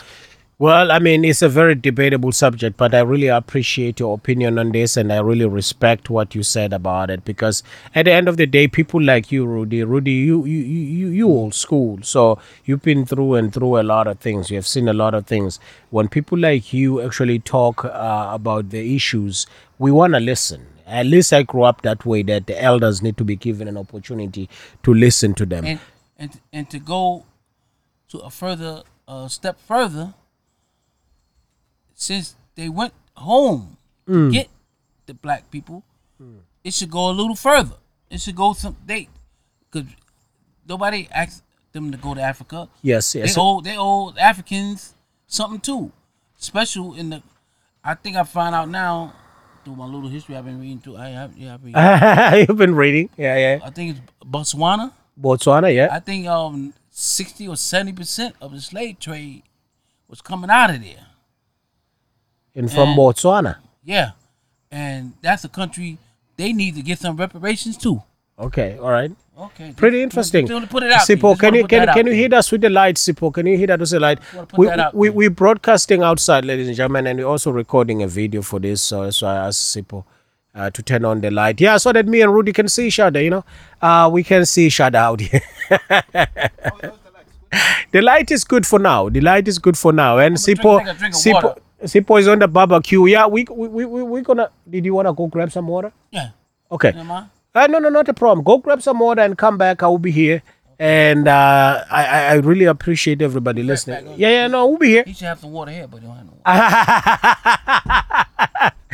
[0.58, 4.72] Well, I mean, it's a very debatable subject, but I really appreciate your opinion on
[4.72, 7.26] this, and I really respect what you said about it.
[7.26, 7.62] Because
[7.94, 11.28] at the end of the day, people like you, Rudy, Rudy, you you you you,
[11.28, 14.48] old school, so you've been through and through a lot of things.
[14.48, 15.60] You have seen a lot of things.
[15.90, 19.46] When people like you actually talk uh, about the issues,
[19.78, 20.66] we want to listen.
[20.86, 22.22] At least I grew up that way.
[22.22, 24.48] That the elders need to be given an opportunity
[24.84, 25.66] to listen to them.
[25.66, 25.80] and
[26.16, 27.26] and and to go
[28.08, 30.14] to a further uh, step further,
[31.96, 34.48] since they went home to get
[35.06, 35.82] the black people,
[36.62, 37.74] it should go a little further.
[38.08, 39.08] It should go some they,
[39.70, 39.88] because
[40.68, 42.68] nobody asked them to go to Africa.
[42.82, 43.34] yes, They yes.
[43.36, 44.94] owe they owe Africans
[45.26, 45.90] something too
[46.38, 47.22] special in the.
[47.82, 49.12] I think I found out now
[49.64, 50.96] through my little history I've been reading too.
[50.96, 53.58] I have yeah, I've been, You've been reading, yeah, yeah.
[53.64, 54.92] I think it's Botswana.
[55.20, 55.88] Botswana, yeah.
[55.90, 59.42] I think um sixty or seventy percent of the slave trade
[60.08, 61.05] was coming out of there.
[62.56, 63.58] And from and- Botswana.
[63.84, 64.12] Yeah,
[64.70, 65.98] and that's a country
[66.36, 68.02] they need to get some reparations too.
[68.38, 69.12] Okay, all right.
[69.38, 70.46] Okay, Pretty interesting.
[70.46, 71.02] just Put it out.
[71.02, 73.32] Sipo, can you can, can you hit us with the light, Sipo?
[73.32, 74.18] Can you hit us with the light?
[74.56, 78.40] We, we, we, are broadcasting outside, ladies and gentlemen, and we're also recording a video
[78.40, 78.80] for this.
[78.80, 80.04] So why I asked Sipo
[80.54, 81.60] uh, to turn on the light.
[81.60, 83.44] Yeah, so that me and Rudy can see each other, you know.
[83.80, 85.42] Uh, we can see each other out here.
[87.92, 89.10] the light is good for now.
[89.10, 90.16] The light is good for now.
[90.18, 91.58] And Sipo, drink Sipo.
[91.84, 93.04] Sipo is on the barbecue.
[93.06, 94.50] Yeah, we we we we we gonna.
[94.68, 95.92] Did you wanna go grab some water?
[96.10, 96.30] Yeah,
[96.70, 96.92] Okay.
[96.96, 97.30] you man.
[97.54, 98.44] Uh, no, no, not a problem.
[98.44, 99.82] Go grab some water and come back.
[99.82, 100.42] I will be here.
[100.78, 104.06] And uh, I, I really appreciate everybody listening.
[104.18, 105.04] Yeah, yeah, no, we'll be here.
[105.06, 108.72] You should have some water here, but he don't have no water.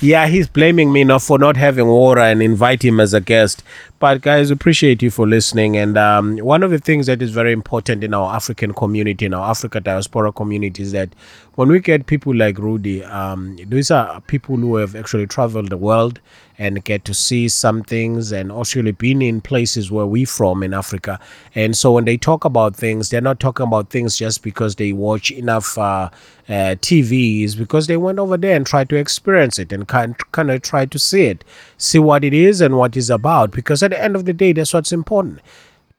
[0.00, 3.62] Yeah, he's blaming me not for not having water and invite him as a guest.
[3.98, 5.76] But guys, appreciate you for listening.
[5.76, 9.34] And um, one of the things that is very important in our African community, in
[9.34, 11.10] our Africa diaspora community, is that
[11.56, 15.76] when we get people like Rudy, um, these are people who have actually traveled the
[15.76, 16.18] world
[16.56, 20.72] and get to see some things and actually been in places where we from in
[20.72, 21.18] Africa.
[21.54, 24.92] And so when they talk about things, they're not talking about things just because they
[24.92, 26.10] watch enough uh,
[26.50, 30.50] uh, TVs, because they went over there and tried to experience it and kind kind
[30.50, 31.44] of try to see it,
[31.78, 33.52] see what it is and what it's about.
[33.52, 35.40] Because at the end of the day, that's what's important.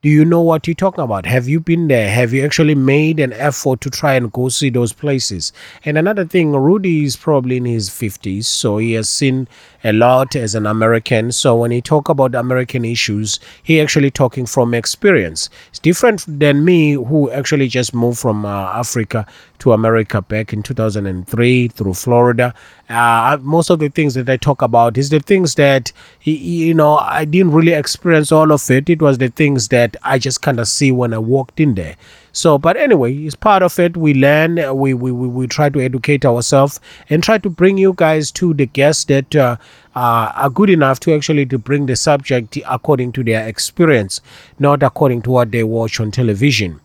[0.03, 1.27] Do you know what you're talking about?
[1.27, 2.09] Have you been there?
[2.09, 5.53] Have you actually made an effort to try and go see those places?
[5.85, 9.47] And another thing, Rudy is probably in his 50s, so he has seen
[9.83, 11.31] a lot as an American.
[11.31, 15.51] So when he talk about American issues, he actually talking from experience.
[15.69, 19.27] It's different than me, who actually just moved from uh, Africa
[19.61, 22.53] to America back in 2003 through Florida.
[22.89, 25.91] Uh, most of the things that I talk about is the things that
[26.23, 28.89] you know I didn't really experience all of it.
[28.89, 31.95] It was the things that I just kind of see when I walked in there.
[32.33, 33.97] So, but anyway, it's part of it.
[33.97, 34.57] We learn.
[34.59, 38.31] uh, We we we, we try to educate ourselves and try to bring you guys
[38.33, 39.35] to the guests that.
[39.35, 39.57] Uh,
[39.93, 44.21] uh, are good enough to actually to bring the subject according to their experience,
[44.57, 46.79] not according to what they watch on television.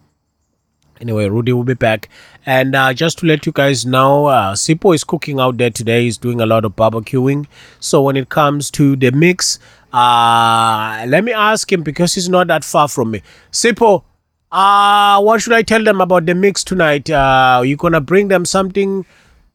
[1.00, 2.08] Anyway, Rudy will be back.
[2.46, 6.04] And uh, just to let you guys know, uh, Sipo is cooking out there today.
[6.04, 7.46] He's doing a lot of barbecuing.
[7.80, 9.58] So when it comes to the mix,
[9.92, 13.22] uh, let me ask him because he's not that far from me.
[13.50, 14.04] Sipo,
[14.52, 17.10] uh, what should I tell them about the mix tonight?
[17.10, 19.04] Uh, you gonna bring them something?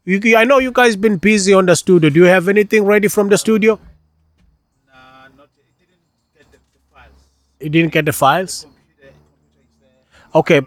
[0.03, 2.09] You, I know you guys been busy on the studio.
[2.09, 3.79] Do you have anything ready from the studio?
[7.61, 8.65] You didn't get the files?
[10.33, 10.61] Okay.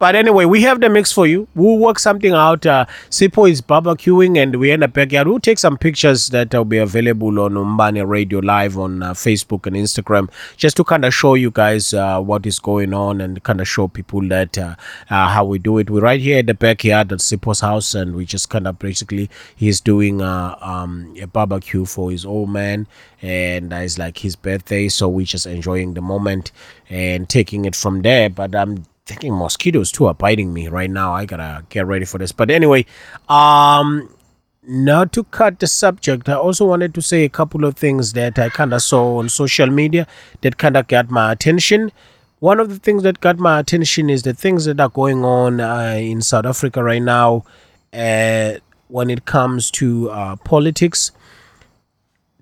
[0.00, 1.46] But anyway, we have the mix for you.
[1.54, 2.64] We'll work something out.
[2.64, 5.28] Uh, Sipo is barbecuing and we're in the backyard.
[5.28, 9.66] We'll take some pictures that will be available on Umbani Radio Live on uh, Facebook
[9.66, 13.42] and Instagram just to kind of show you guys uh, what is going on and
[13.42, 14.74] kind of show people that uh,
[15.10, 15.90] uh, how we do it.
[15.90, 19.28] We're right here at the backyard at Sipo's house and we just kind of basically,
[19.54, 22.86] he's doing uh, um, a barbecue for his old man
[23.20, 24.88] and it's like his birthday.
[24.88, 26.52] So we're just enjoying the moment
[26.88, 28.30] and taking it from there.
[28.30, 31.12] But I'm thinking mosquitoes too are biting me right now.
[31.12, 32.30] I gotta get ready for this.
[32.30, 32.86] But anyway,
[33.28, 34.14] um,
[34.62, 38.38] not to cut the subject, I also wanted to say a couple of things that
[38.38, 40.06] I kind of saw on social media
[40.42, 41.90] that kind of got my attention.
[42.38, 45.60] One of the things that got my attention is the things that are going on
[45.60, 47.44] uh, in South Africa right now
[47.92, 48.54] uh,
[48.86, 51.10] when it comes to uh, politics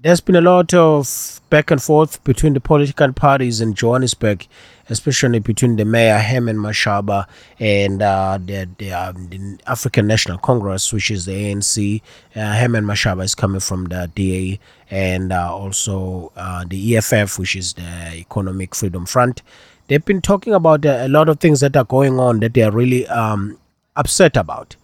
[0.00, 4.46] there's been a lot of back and forth between the political parties in Johannesburg,
[4.88, 7.26] especially between the mayor Herman Mashaba
[7.58, 12.00] and uh, the, the, um, the African National Congress, which is the ANC.
[12.34, 14.58] Uh, Herman Mashaba is coming from the DA,
[14.90, 19.42] and uh, also uh, the EFF, which is the Economic Freedom Front.
[19.88, 22.62] They've been talking about uh, a lot of things that are going on that they
[22.62, 23.58] are really um,
[23.96, 24.76] upset about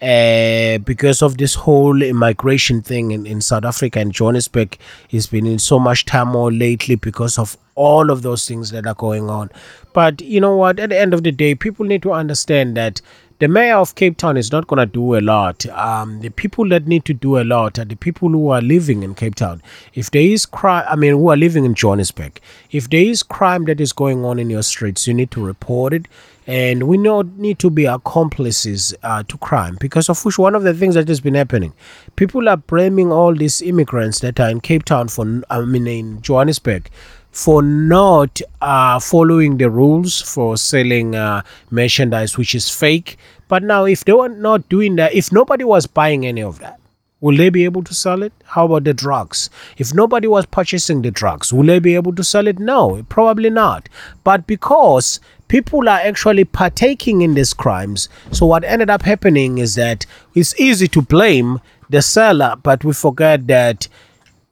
[0.00, 4.76] uh, because of this whole immigration thing in, in South Africa and Johannesburg
[5.10, 8.94] has been in so much turmoil lately because of all of those things that are
[8.94, 9.50] going on.
[9.92, 10.78] But you know what?
[10.78, 13.00] At the end of the day, people need to understand that
[13.38, 15.64] the mayor of Cape Town is not going to do a lot.
[15.66, 19.04] Um, the people that need to do a lot are the people who are living
[19.04, 19.62] in Cape Town.
[19.94, 22.40] If there is crime, I mean, who are living in Johannesburg.
[22.72, 25.92] If there is crime that is going on in your streets, you need to report
[25.92, 26.06] it.
[26.48, 30.62] And we not need to be accomplices uh, to crime because of which one of
[30.62, 31.74] the things that has been happening,
[32.16, 36.22] people are blaming all these immigrants that are in Cape Town for, I mean, in
[36.22, 36.90] Johannesburg
[37.38, 43.16] for not uh, following the rules for selling uh, merchandise which is fake.
[43.46, 46.80] But now, if they were not doing that, if nobody was buying any of that,
[47.20, 48.32] will they be able to sell it?
[48.44, 49.50] How about the drugs?
[49.76, 52.58] If nobody was purchasing the drugs, will they be able to sell it?
[52.58, 53.88] No, probably not.
[54.24, 59.76] But because people are actually partaking in these crimes, so what ended up happening is
[59.76, 63.86] that it's easy to blame the seller, but we forget that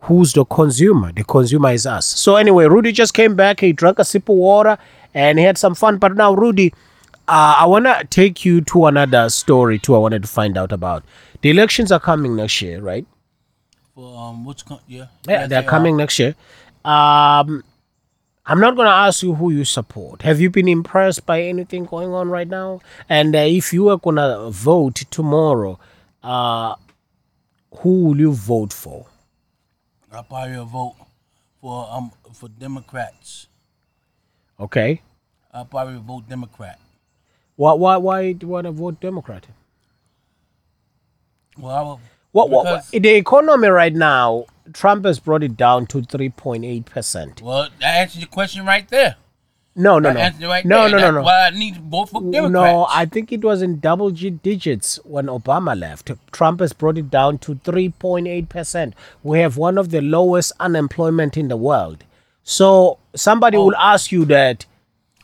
[0.07, 1.13] who's the consumer?
[1.13, 2.07] The consumer is us.
[2.07, 3.61] So anyway, Rudy just came back.
[3.61, 4.79] He drank a sip of water
[5.15, 5.99] and he had some fun.
[5.99, 6.73] But now, Rudy,
[7.29, 9.95] uh, I want to take you to another story too.
[9.95, 11.05] I wanted to find out about
[11.43, 13.07] the elections are coming next year, right?
[13.95, 15.07] For um, which con- yeah, Yeah,
[15.41, 15.71] Yes, they're they are.
[15.71, 16.35] coming next year.
[16.85, 17.65] Um,
[18.49, 20.23] I'm not going to ask you who you support.
[20.23, 22.81] Have you been impressed by anything going on right now?
[23.09, 25.81] And uh, if you were to vote tomorrow,
[26.23, 26.77] uh,
[27.79, 29.07] who will you vote for?
[30.17, 30.95] I probably will vote
[31.61, 33.49] for um for Democrats.
[34.59, 35.03] Okay.
[35.53, 36.79] I probably will vote Democrat.
[37.57, 39.47] Why, why, why do you want to vote Democrat?
[41.59, 42.01] Well, I will.
[42.33, 47.41] What, what, because- the economy right now, Trump has brought it down to 3.8%.
[47.41, 49.17] Well, that answers your question right there.
[49.79, 50.21] No, no, no.
[50.21, 51.23] right no, no, no, no.
[51.23, 52.51] Why I need vote for Democrats.
[52.53, 56.11] No, I think it was in double G digits when Obama left.
[56.33, 58.95] Trump has brought it down to 3.8%.
[59.23, 62.05] We have one of the lowest unemployment in the world.
[62.43, 64.65] So somebody will ask you that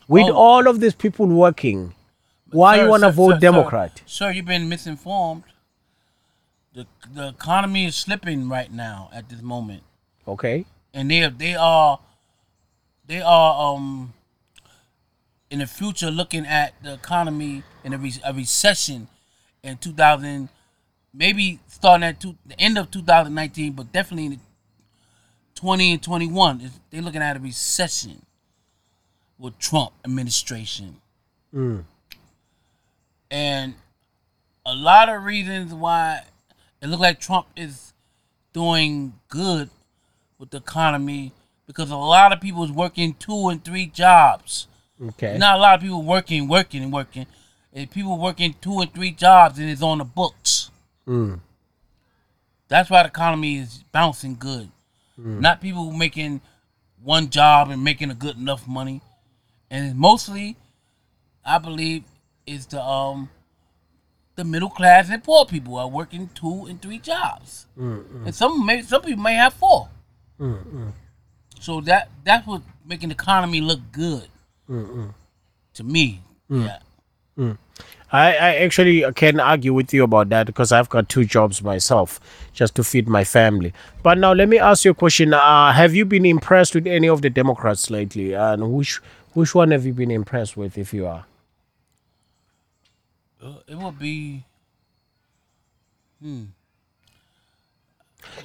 [0.07, 0.33] with Oh.
[0.35, 1.95] all of these people working,
[2.51, 4.01] why Sir, you want to vote sir, sir, Democrat?
[4.05, 5.43] Sir, you've been misinformed.
[6.73, 9.81] The the economy is slipping right now at this moment,
[10.27, 10.65] Okay.
[10.93, 11.99] and they they are
[13.07, 14.13] they are um
[15.53, 19.07] in the future looking at the economy in a, re- a recession
[19.61, 20.49] in 2000,
[21.13, 24.39] maybe starting at two, the end of 2019, but definitely in
[25.53, 26.59] 20 and 21.
[26.61, 28.25] is- They're looking at a recession
[29.37, 30.99] with Trump administration.
[31.53, 31.83] Mm.
[33.29, 33.75] And
[34.65, 36.21] a lot of reasons why
[36.81, 37.93] it looked like Trump is
[38.53, 39.69] doing good
[40.39, 41.31] with the economy
[41.67, 44.67] because a lot of people is working two and three jobs.
[45.09, 45.37] Okay.
[45.37, 47.25] Not a lot of people working, working, working.
[47.73, 50.69] And people working two and three jobs and it's on the books.
[51.07, 51.39] Mm.
[52.67, 54.69] That's why the economy is bouncing good.
[55.15, 55.39] Hmm.
[55.39, 56.41] Not people making
[57.03, 59.01] one job and making a good enough money.
[59.69, 60.55] And mostly,
[61.45, 62.03] I believe,
[62.45, 63.29] is the um
[64.35, 67.67] the middle class and poor people are working two and three jobs.
[67.75, 68.25] Hmm, hmm.
[68.25, 69.89] And some may some people may have 4
[71.59, 74.27] So that that's what making the economy look good.
[75.75, 76.21] To me.
[76.49, 76.77] Yeah.
[78.11, 82.19] I, I actually can argue with you about that because I've got two jobs myself
[82.53, 83.73] just to feed my family.
[84.03, 85.33] But now let me ask you a question.
[85.33, 88.33] Uh, have you been impressed with any of the Democrats lately?
[88.33, 88.99] And which
[89.33, 91.25] which one have you been impressed with if you are?
[93.43, 94.43] Uh, It would be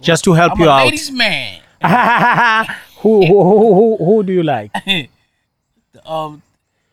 [0.00, 0.84] Just to help I'm you out.
[0.86, 1.60] ladies man.
[3.00, 4.72] who, who, who, who, who do you like?
[6.04, 6.42] um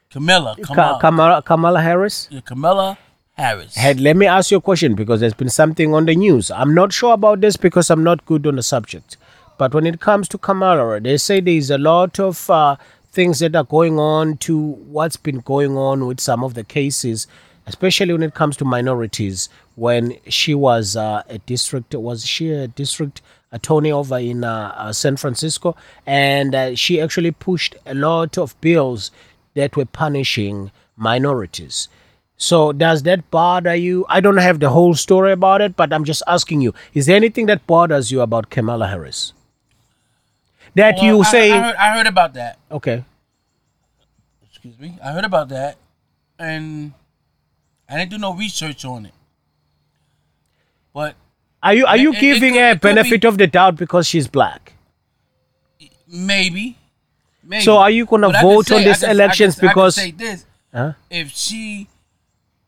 [0.09, 0.55] Camilla.
[0.61, 2.27] Ka- Kamala, Kamala, Kamala Harris?
[2.31, 2.97] yeah, Kamala
[3.33, 3.75] Harris.
[3.75, 6.49] Head, let me ask you a question because there's been something on the news.
[6.51, 9.17] I'm not sure about this because I'm not good on the subject.
[9.57, 12.77] But when it comes to Kamala, they say there's a lot of uh,
[13.11, 17.27] things that are going on to what's been going on with some of the cases,
[17.67, 19.49] especially when it comes to minorities.
[19.75, 23.21] When she was uh, a district, was she a district
[23.55, 25.75] attorney over in uh, uh, San Francisco?
[26.05, 29.11] And uh, she actually pushed a lot of bills
[29.55, 31.87] that were punishing minorities.
[32.37, 34.05] So does that bother you?
[34.09, 37.15] I don't have the whole story about it, but I'm just asking you: Is there
[37.15, 39.31] anything that bothers you about Kamala Harris?
[40.75, 42.59] That Well, you I- say, I, heard, I heard about that.
[42.69, 43.03] okay,
[44.49, 44.97] Excuse me.
[45.03, 45.77] I heard about that,
[46.37, 46.91] and
[47.87, 49.13] I didn't do no research on it.
[50.93, 51.15] But
[51.65, 54.07] are you are you It- it giving could- her benefit be- of the doubt because
[54.07, 54.73] she's black?
[56.07, 56.77] maybe,
[57.43, 57.63] maybe.
[57.63, 60.11] So are you gonna But vote on say- these I can- I elections because- I
[60.11, 60.93] this: Huh?
[61.09, 61.87] if she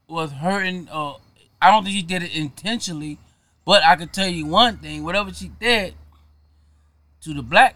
[0.08, 1.14] was hurting, uh,
[1.62, 3.18] I don't think she did it intentionally.
[3.66, 5.94] But I can tell you one thing: whatever she did
[7.22, 7.76] to the black,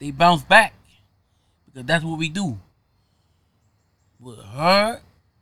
[0.00, 0.74] they bounce back
[1.66, 2.58] because that's what we do.
[4.18, 5.00] With her,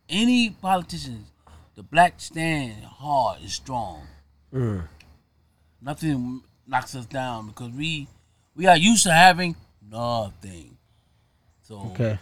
[0.09, 1.27] any politicians,
[1.75, 4.07] the black stand hard and strong.
[5.81, 8.07] Nothing knocks us down because we
[8.55, 9.55] we are used to having
[9.91, 10.77] nothing.
[11.63, 12.17] So Okay,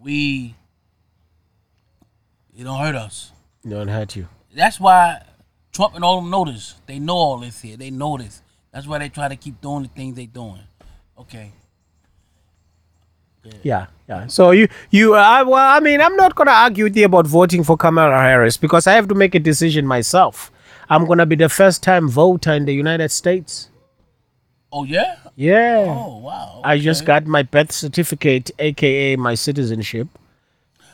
[0.00, 0.54] we
[2.56, 3.32] it don't hurt us.
[3.66, 4.28] don't hurt you.
[4.54, 5.22] That's why
[5.72, 6.74] Trump and all them know this.
[6.86, 7.76] They know all this here.
[7.76, 8.42] They know this.
[8.72, 10.60] That's why they try to keep doing the things they doing.
[11.18, 11.52] Okay.
[13.62, 14.26] Yeah, yeah.
[14.26, 17.64] So you, you, uh, well, I mean, I'm not gonna argue with you about voting
[17.64, 20.50] for Kamala Harris because I have to make a decision myself.
[20.90, 23.68] I'm gonna be the first time voter in the United States.
[24.72, 25.16] Oh yeah.
[25.36, 25.84] Yeah.
[25.88, 26.60] Oh wow.
[26.64, 30.08] I just got my birth certificate, aka my citizenship.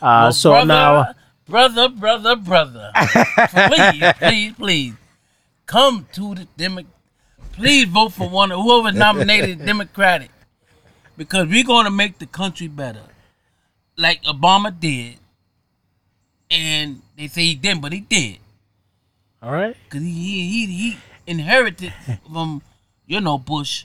[0.02, 1.14] Uh, Well, so brother, now,
[1.48, 2.90] brother, brother, brother,
[3.52, 4.92] please, please, please,
[5.66, 6.82] come to the Demo.
[7.52, 10.30] Please vote for one whoever nominated Democratic,
[11.16, 13.02] because we're gonna make the country better,
[13.96, 15.16] like Obama did.
[16.50, 18.38] And they say he didn't, but he did,
[19.44, 19.76] all right.
[19.90, 21.92] cause he he he, he inherited
[22.32, 22.62] from
[23.06, 23.84] you know Bush.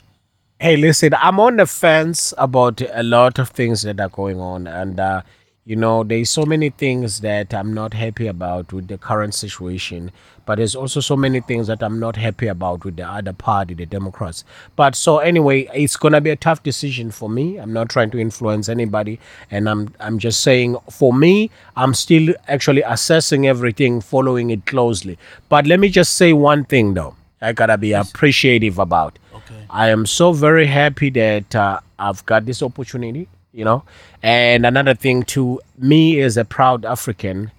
[0.58, 4.66] Hey, listen, I'm on the fence about a lot of things that are going on,
[4.66, 5.22] and uh,
[5.70, 10.10] you know, there's so many things that I'm not happy about with the current situation.
[10.44, 13.74] But there's also so many things that I'm not happy about with the other party,
[13.74, 14.42] the Democrats.
[14.74, 17.56] But so anyway, it's gonna be a tough decision for me.
[17.58, 22.34] I'm not trying to influence anybody, and I'm I'm just saying for me, I'm still
[22.48, 25.18] actually assessing everything, following it closely.
[25.48, 29.20] But let me just say one thing though, I gotta be appreciative about.
[29.32, 29.66] Okay.
[29.70, 33.84] I am so very happy that uh, I've got this opportunity, you know.
[34.22, 37.50] And another thing, to me as a proud African,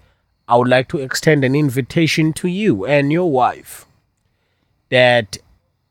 [0.48, 3.86] I would like to extend an invitation to you and your wife
[4.90, 5.38] that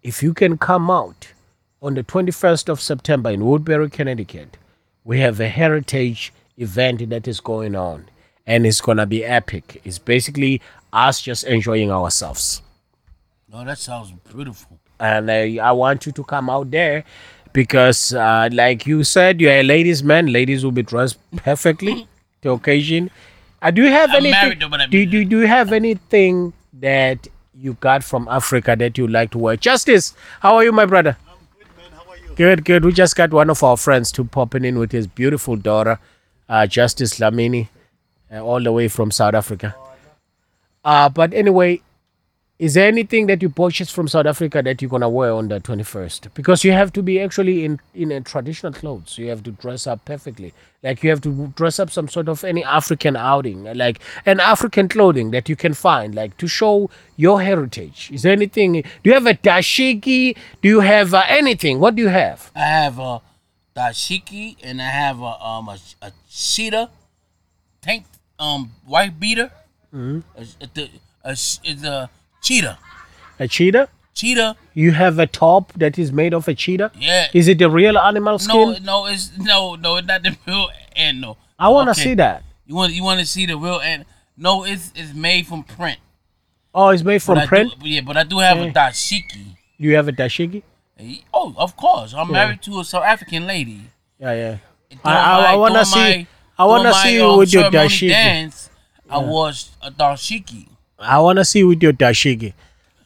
[0.03, 1.33] if you can come out
[1.81, 4.57] on the 21st of September in Woodbury, Connecticut,
[5.03, 8.07] we have a heritage event that is going on
[8.45, 9.81] and it's going to be epic.
[9.83, 10.61] It's basically
[10.93, 12.61] us just enjoying ourselves
[13.51, 14.77] No, that sounds beautiful.
[14.99, 17.03] and I, I want you to come out there
[17.53, 20.27] because uh, like you said you're a ladies man.
[20.27, 22.07] Ladies will be dressed perfectly
[22.41, 23.09] to occasion.
[23.61, 26.53] Uh, do you have I'm anything married I do, mean- do, do you have anything
[26.73, 29.55] that you got from africa that you like to wear?
[29.55, 31.17] Justice how are you my brother?
[32.35, 35.55] Good good we just got one of our friends to popping in with his beautiful
[35.57, 35.99] daughter
[36.49, 37.67] uh, justice lamini
[38.33, 39.75] uh, all the way from south africa.
[40.83, 41.81] Uh, but anyway
[42.61, 45.59] is there anything that you purchased from South Africa that you're gonna wear on the
[45.59, 46.31] 21st?
[46.35, 49.17] Because you have to be actually in in a traditional clothes.
[49.17, 50.53] You have to dress up perfectly.
[50.83, 54.87] Like you have to dress up some sort of any African outing, like an African
[54.87, 58.11] clothing that you can find, like to show your heritage.
[58.13, 58.73] Is there anything?
[58.73, 60.37] Do you have a dashiki?
[60.61, 61.79] Do you have uh, anything?
[61.79, 62.51] What do you have?
[62.55, 63.21] I have a
[63.75, 66.91] dashiki and I have a um a, a cheetah
[67.81, 68.05] tank
[68.37, 69.51] um white beater.
[69.91, 70.19] Mm-hmm.
[70.39, 70.89] A, a,
[71.23, 72.09] a, it's a
[72.41, 72.77] cheetah.
[73.39, 73.89] A cheetah?
[74.13, 74.55] Cheetah.
[74.73, 76.91] You have a top that is made of a cheetah?
[76.97, 77.27] Yeah.
[77.33, 78.73] Is it the real animal skin?
[78.73, 81.37] no, no, it's no, no, it's not the real and no.
[81.57, 82.01] I want to Okay.
[82.03, 82.43] see that.
[82.65, 84.05] You want you want to see the real and
[84.37, 85.99] no, it's it's made from print.
[86.73, 87.73] Oh, it's made from But print.
[87.79, 88.65] Do, yeah, but I do have Yeah.
[88.65, 89.57] a dashiki.
[89.77, 90.63] You have a dashiki?
[91.33, 92.13] Oh, of course.
[92.13, 93.81] I'm married to a South African lady.
[94.19, 94.57] Yeah, yeah.
[94.89, 95.99] During I, I, I want to see.
[95.99, 96.27] my-
[96.59, 98.09] I want to see you um, with your dashiki.
[98.09, 98.69] Dance,
[99.09, 100.67] I was a dashiki.
[101.01, 102.53] I want to see with your dashiki.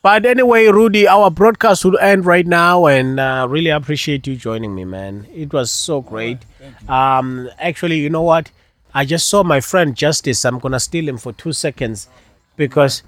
[0.02, 4.76] But anyway, Rudy, our broadcast will end right now, and uh, really appreciate you joining
[4.76, 5.26] me, man.
[5.34, 6.40] It was so great.
[6.88, 8.52] Um, actually, you know what?
[8.94, 10.46] I just saw my friend Justice.
[10.46, 12.08] I'm gonna steal him for two seconds,
[12.56, 13.02] because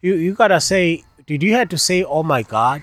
[0.00, 1.02] you you gotta say.
[1.26, 2.82] Did you have to say, "Oh my God"?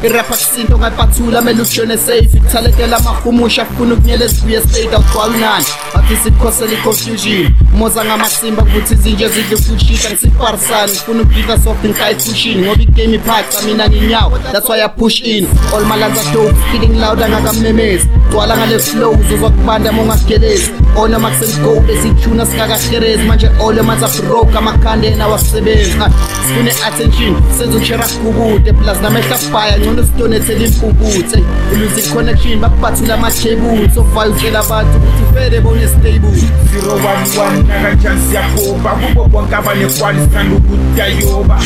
[0.03, 2.29] irapha kusinto ngapathula amele ujone safe.
[2.37, 9.27] Ithalekela amahumusha afuna ukunyela esibuye state awugcwala nani athi sikhosela i-confusion moza ngamasimba kuthi izinje
[9.29, 14.39] zidle fushisa ngisifarisani ngifuna ukudlika soft ngikayifushini ngoba igame iphatha mina nginyawo.
[14.51, 15.47] That's why i push in.
[15.73, 22.45] All malanza dope feeling loud angakamemezi gcwala ngale flow uzozwa kubanda mongagelezi ona makusengigode siyithuna
[22.45, 23.23] sikakaherezi.
[23.23, 26.09] Manje ole manza broke amakhande wena wakusebenzi Ah,
[26.47, 33.89] sifune attention senze ukushera kukude plus namehla fire ngcono sidonethele impuputhe uluze connection bakubathula ama-cable
[33.95, 36.31] sofaya utshela abantu ukuthi fede bone stable.
[36.71, 41.59] 011 nakanjani siyaphupha kubo bonke abanekwali sithanda ukudayoba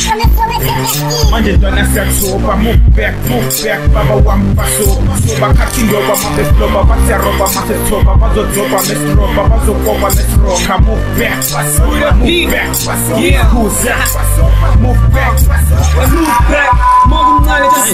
[1.32, 5.18] manje ntwana siyathoba move back move back baba wami basoba.
[5.28, 12.12] Soba khathi ndoba mabesiloba basiyaroba masethoba bazodzoba mesiroba bazokoba mesiroka move back basoba.
[12.12, 13.20] Move back basoba.
[13.20, 13.50] Yeah.
[13.50, 16.08] Kuze, basoba move back basoba.
[16.08, 16.72] Move back.
[17.06, 17.94] Mawumncane just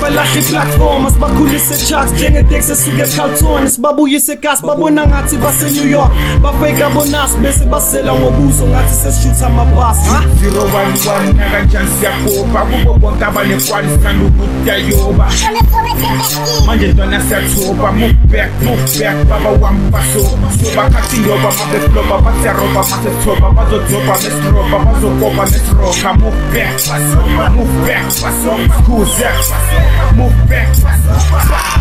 [0.01, 6.11] sebalahle iplatform asibakhulise charts njengetex esuke ecarlton sibabuyise egas babona ngathi base-new york.
[6.41, 10.23] Bafake abonas bese basela ngobuso ngathi sesishutha amabhasi ha?
[10.45, 15.27] 011 nakanjani siyaphupha kubo bonke abanekwali sithanda ukudayoba
[16.65, 22.73] manje ntwana siyathoba move back move back baba wami basoba soba khathi ndoba mabesiloba basiyaroba
[22.73, 29.25] masethoba bazodzoba mesiroba bazokoba mesiroka move back basoba move back basoba kuze
[30.15, 30.67] move back.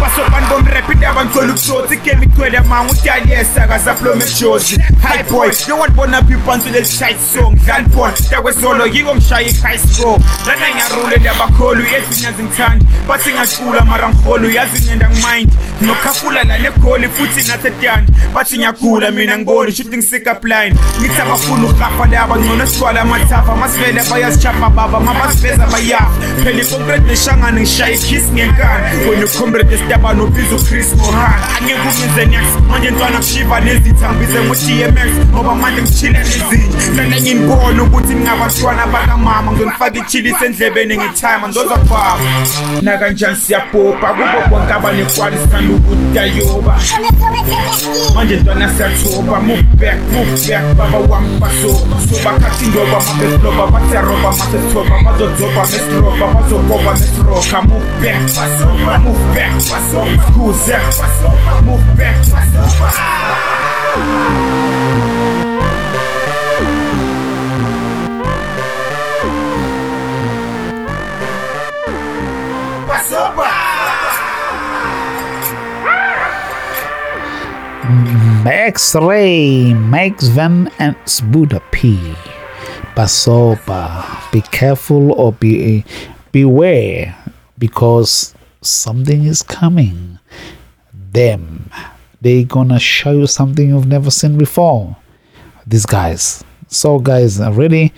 [0.01, 5.93] Basobani bomrap indaba ngicela ukusothi igame igcwele manga udaliyesa kazaplome ejozi hi boy no one
[5.95, 7.55] bona phiphansi leli-shite song.
[7.65, 14.09] Dlala ibhola dakwezolo yiko ngishaya i-high score lana ngiyarule ndabakholu ezinye azingithandi bathi ngiyacula mara
[14.09, 20.75] ngiholu yazi ngenda ngimind nokhafula la negoli futhi nasedandi bathi ngiyagula mina ngiboni shuthi ngisikapline
[21.01, 26.11] ngithi abafuna ukurhafa laba ngcono sigcwala amathafa masivele bayazijapha baba mabasiveza bayafa
[26.45, 32.45] phela ikonkrete neshangane ngishaya ikhisi ngenkani wena ucomrade esitabani ubiza uchris mohan angeke ubize nex
[32.71, 39.53] manje ntwana kushiva nezitha ngibize ngo-dmx ngoba manje ngichile nezinye hlale nginibona ukuthi ningabantwana bakamama
[39.53, 42.17] ngizonifaka ichilisi endlebeni ngithima ngizozababa
[42.83, 46.79] nakanjani siyabhobha kubo bonke abanekwali sithanda ukudayoba
[48.15, 54.33] manje ntwana siyathoba move back move back baba wami basoba soba khathi ndoba mabesiloba basiyaroba
[54.33, 59.53] masethoba bazodzoba mesiroba bazokoba mesiroka move back move back
[60.33, 62.91] kuze basoba move back basoba
[79.75, 81.99] Max Van and Sbuda P.
[82.95, 84.05] Basoba.
[84.33, 85.85] Be careful or be
[86.33, 87.17] beware
[87.61, 90.19] because something is coming.
[90.93, 91.71] Them.
[92.21, 94.97] They gonna show you something you've never seen before.
[95.67, 96.43] These guys.
[96.67, 97.93] So guys, really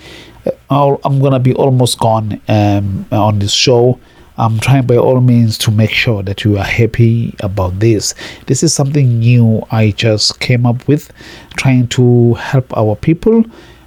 [0.70, 3.98] uh, I'm gonna be almost gone um, on this show.
[4.38, 8.14] I'm trying by all means to make sure that you are happy about this.
[8.46, 11.12] This is something new I just came up with,
[11.56, 13.44] trying to help our people.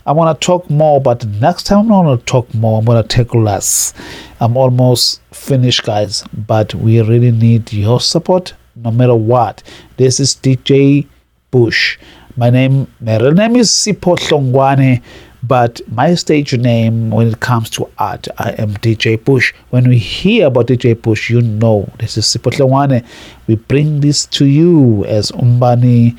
[0.07, 2.77] I want to talk more, but next time I'm going to talk more.
[2.77, 3.91] I'm going to tackle less.
[4.39, 9.63] I'm almost finished, guys, but we really need your support no matter what.
[9.97, 11.07] This is DJ
[11.49, 11.97] Bush.
[12.37, 15.01] My name, my real name is Sipho Hlongwane,
[15.41, 19.55] but my stage name when it comes to art, I am DJ Bush.
[19.71, 23.03] When we hear about DJ Bush, you know this is Sipho Hlongwane.
[23.47, 26.15] We bring this to you as Umbani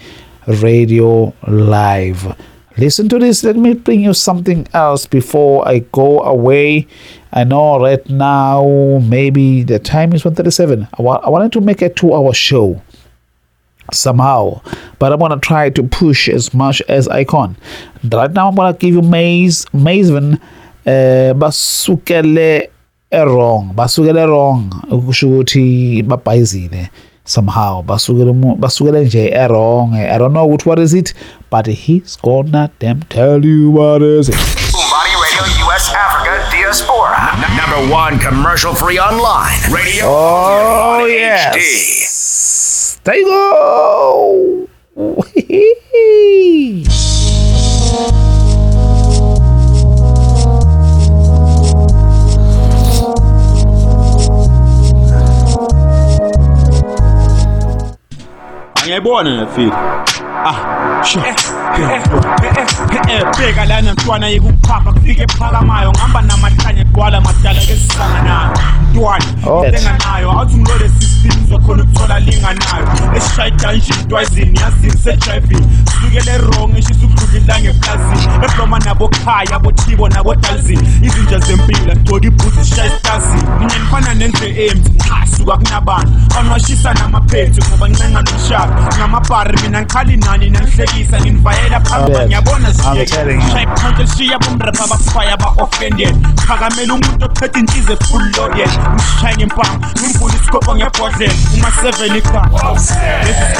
[0.49, 2.35] Radio Live.
[2.79, 3.43] Listen to this.
[3.43, 6.87] Let me bring you something else before I go away.
[7.33, 10.87] I know right now maybe the time is 137.
[10.99, 12.83] I, wa- I wanted to make a two hour show
[13.93, 14.61] somehow
[14.99, 17.55] but i'm gonna try to push as much as i can
[18.13, 20.35] right now i'm gonna give you maze mazeven
[20.87, 22.69] uh, basukele
[23.13, 26.03] wrong basukele wrong ukusho ukuthi
[27.27, 28.57] somehow basukele umu-
[29.05, 31.15] nje wrong i don't know what what is it
[31.51, 34.37] but he's gonna them tell you what is it
[34.75, 37.33] Umbani Radio US Africa Diaspora.
[37.35, 40.05] N- number one commercial free online radio.
[40.07, 41.57] oh HD.
[41.57, 44.69] yes there you go
[58.97, 59.73] é boa, né, filho?
[60.49, 61.03] Ah,
[63.37, 68.51] bheka lana mntwana yekuqhapha kufike ephakamayo ngihamba namahlanye gwala madala kesisanganayo
[68.93, 69.25] mntwana
[69.67, 72.89] enganayo awuthi ngilole sistini zokhona ukuthola linganayo.
[73.17, 75.67] Eshaya ijanshini twazini yazini sejivini
[76.01, 78.45] sukele erong eshisa ukudlulilanga eplazini.
[78.45, 85.37] Ebloma nabokhaya abotibo nabodalzini izinja zempilo agcoka ibhuthi ishaya esitazini mina nifana nendle emthi cha
[85.37, 86.39] suka kunabantu.
[86.39, 90.51] Anwashisa namaphethu ngoba ncenga nomshaka ngamabhari mina ngikhali nani?
[90.51, 96.17] Nangihlekisa nginivayela phamba ngiyabona zishayiphankelishiya bomrapa abafaya aba-offended
[96.47, 98.23] phakamela umuntu ophethe inhlizi oh, efull
[98.55, 102.73] ngisishaye ngempama ngimvula isikopho ngebhodlela uma-seven ikhala
[103.25, 103.57] lesi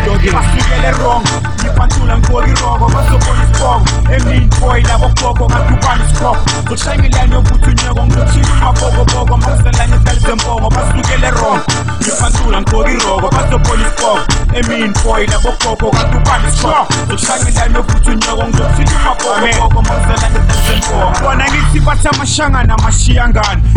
[0.99, 1.25] wrong.
[1.61, 8.49] Ngipantula ngigqoka iroko bazobona isibongo emini boy labo gogo kadubani isikhoko zoshayingilani yokuthi unyeko ngizothila
[8.57, 11.61] umabokoboko makuselane dalizembongo basukele wrong.
[12.01, 14.23] Ngipantula ngigqoka iroko bazobona isibongo
[14.55, 21.81] emini boy labo gogo kadubani isikhoko zoshayingilani yokuthi unyeko ngizothila umabokoboko makuselane dalizembongo bona ngithi
[21.81, 22.77] bathi amashangana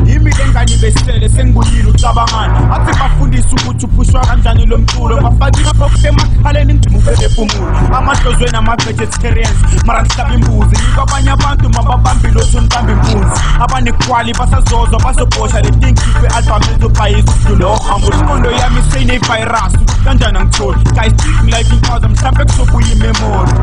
[0.05, 6.73] yimi le ngane besele sengibuyile ucabangani athi bafundisa ukuthi uphushwa kanjani lo mculo bafake emakhaleni
[6.73, 14.99] ngidumubelefumulo amadlozweni ama-vegetarians mara ngihlaba imbuzi yiko abanye abantu mababambile othi nibambe impunzi abanekwali basazozwa
[14.99, 22.07] bazobhosha le tinkipe album ezobhayisa ukudlula ohambo ingqondo yami seyinevayirasi ukuthi kanjani angitholi guys ngingayikwazi
[22.07, 23.53] mhlawumbe kuzokuyimemory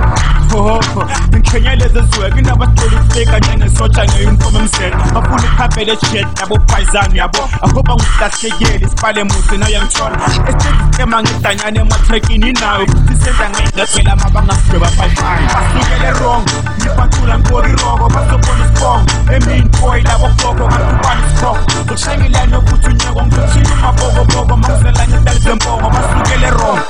[0.52, 0.80] hoho
[1.28, 8.86] ngikhenyeleze zwe kunabatholi ukufika njengesotsha ngeyunifomu emzela bafuna ukukhabhela ejet yabo phayizane yabo ahoba ngihlahlekeli
[8.86, 10.16] isibale musi noyangithola
[10.48, 16.44] esitema ngedanyane emathrekini nayo futhi senza ngeyingaphela amabangasidweba phayifani basukele rong
[16.78, 23.74] ngibacula nkoriroko bazobona isibongo emini boy labo gogo kanti ubani isibongo ushengilane yokuthi unyeko ngizothinya
[23.74, 26.80] umabokoboko makuzelanye dalizembongo basukele rong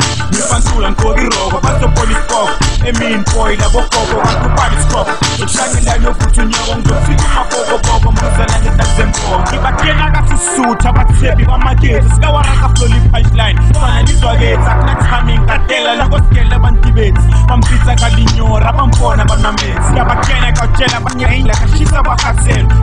[0.56, 2.50] usanhlula ngigqoka iroko basobola isiboko
[2.86, 11.44] emini boy labogogo kakubala isikoko ngikushangelani yovuthi unyoko ngizofika umabokoboko muzana ngetakuzemboko ngibakuyena kasusutha abathebi
[11.44, 20.52] bamakethu sikawarakafola i-pipeline fana nizwakethi akunatiming katela lakosikele abantu bethu bamfitsa kalinyora bambona banametsi ngiyabakuyena
[20.52, 22.74] kawutshela abanye ayila kashisa bahaselwa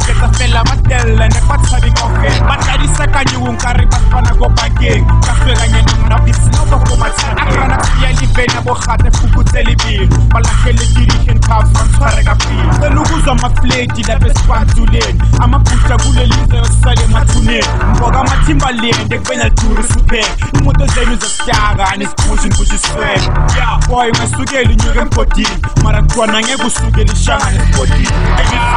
[8.75, 17.67] fukutsela ibilo balahlele dirihen cars bantshware kapilo selukuzwa amafleti lapha esipantuleni amabhusha kulelizwe yosisale emathuneni
[17.95, 20.27] mboka amathimbalende kubena liduri suphela.
[20.53, 23.25] Imoto zenu zesitaka nesiphushi nipusha isifele
[23.57, 25.57] ya boy ungasukela unyuke emgodini.
[25.83, 28.09] Mara khona ngeke usukele ishangane esibhodini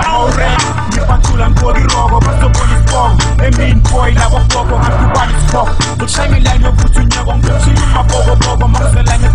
[0.05, 3.22] amawurela ngipantula ngigqoka iroko bazobona isibongo.
[3.44, 9.28] Emini boy labo gogo kadubani isikhoko zokushayingilani yokuthi unyeko ngizothila umabokoboko makuzelane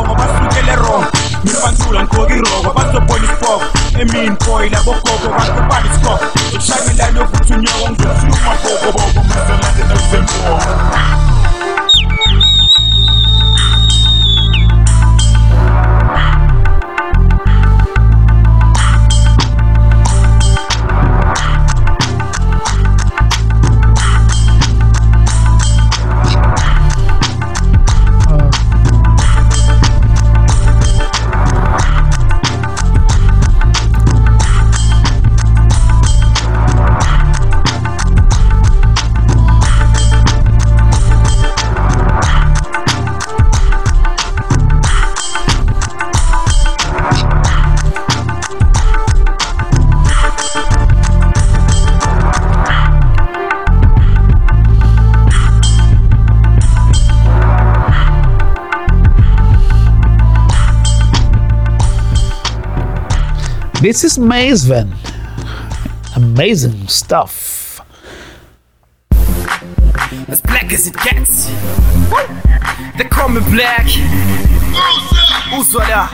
[0.00, 1.04] dalizembongo basukele wrong
[1.44, 3.64] ngipantula ngigqoka iroko bazobona isibongo
[4.00, 9.82] emini boy labo gogo kadubani isikhoko zokushayingilani yokuthi unyeko ngizothila umabokoboko makuzelane
[63.80, 64.92] This is Mazeven.
[66.14, 67.80] Amazing stuff.
[70.28, 71.46] As black as it gets.
[72.98, 73.86] They call me black.
[75.56, 76.10] Uzwala.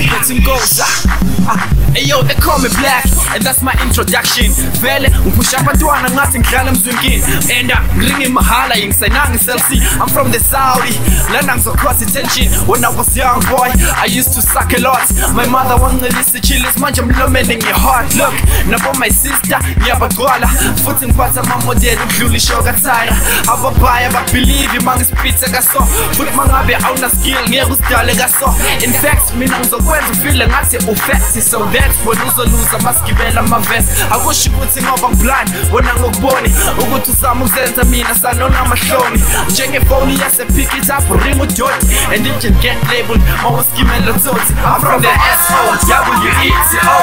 [0.00, 0.56] Let's go.
[0.80, 1.04] Ah,
[1.48, 1.76] ah.
[1.94, 4.52] Hey yo, they call me black, and that's my introduction.
[4.80, 7.22] Vele, ngipusha abantwana ngathi ngidlala emzwinkini
[7.52, 10.94] and ngringi mahala yingisayinanga iselsi I'm from the Saudi,
[11.32, 15.02] lana ngizocross attention When I was young boy, I used to suck a lot.
[15.34, 18.34] My mother wangicelisa chillis manje mlomeni nge-hot Look,
[18.68, 20.46] nabo my sister, ngiyabagcwala.
[20.84, 23.12] Futhi ngiphatha amamodeli ukudlula ishoka tire
[23.52, 25.80] Ababhaya babelieve mangispitha kaso.
[26.12, 28.54] Futhi mangabe awuna skill ngeke usidale kaso.
[28.84, 34.82] In fact, mina ngizokuba kukwenza ufile ngathi ufesi so wena uzoluza masigibela amavesi akusho ukuthi
[34.82, 36.54] ngoba ngiblind wona ngokuboni.
[36.78, 39.24] Ukuthi uzama ukuzenza mina sanona amahloni.
[39.50, 45.02] Njengefoni yase-pick it up ring udoti and it can get labeled mawuskimela toti i'm from
[45.02, 46.96] the s-o-w-e-t-o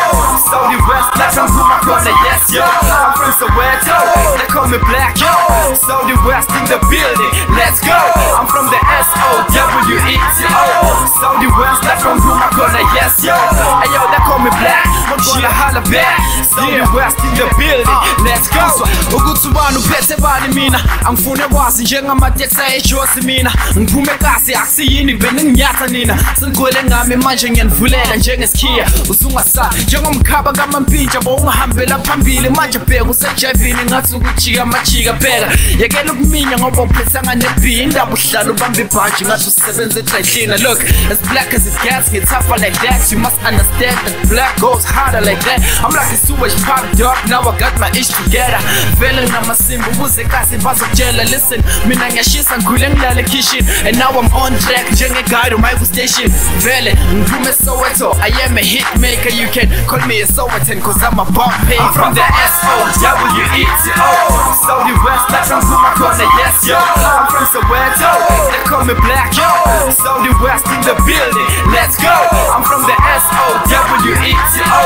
[0.50, 2.64] Saudi West, like I'm from corner, yes yo.
[2.64, 3.98] I'm from Soweto,
[4.40, 5.28] they call me Black yo.
[5.76, 7.98] Saudi West in the building, let's go.
[8.38, 10.64] I'm from the S-O-W-E-T-O
[11.20, 12.48] Saudi West, like from my
[12.78, 13.34] corner, yes yo.
[13.34, 16.20] Hey yo, they call me Black, I'm gonna holla back.
[16.46, 18.24] Saudi West in the building, uh.
[18.24, 18.86] let's go.
[19.18, 20.84] Ukuthi ubani uphethe bani mina?
[21.06, 23.54] Angifune kwazi njengamatexa ejosi mina.
[23.78, 25.14] Ngiphume kasi akusiyini?
[25.14, 26.18] Ngivele nginyatha nina.
[26.40, 32.50] Sengigcwele ngami manje ngiyanivulela njengesikhiya usungasali njengomkhaba kamampintsha bowungahambela phambili.
[32.50, 35.48] Manje bheka usejavini ngathi ukujika amajika bheka.
[35.80, 40.80] Yekela ukuminya ngoba uphethanga nebhi indaba uhlala ubamba ibhaji ngathi usebenza edrayhlina look
[41.12, 43.00] as black as it gets get tougher like that.
[43.08, 45.64] You must understand that black goes harder like that.
[45.80, 48.60] I'm like a sewage pipe dog now I got my ish together.
[49.00, 54.60] Vele namasimba ukuze kasi bazokutshela listen mina ngiyashisa ngikhule ngilala kitchen and now I'm on
[54.60, 56.28] track njengeguide on my station.
[56.60, 58.12] Vele ngiphume Soweto.
[58.20, 61.56] I am a hit maker you can call me a Sowetan cause I'm a bomb
[61.72, 64.10] pay from the S-O-W-E-T-O
[64.68, 66.76] Saudi West like I'm from corner yes yo.
[66.76, 68.12] I'm from Soweto
[68.52, 69.48] they call me black yo.
[69.96, 72.12] Saudi West in the building let's go
[72.48, 74.82] I'm from the S-O-W-E-T-O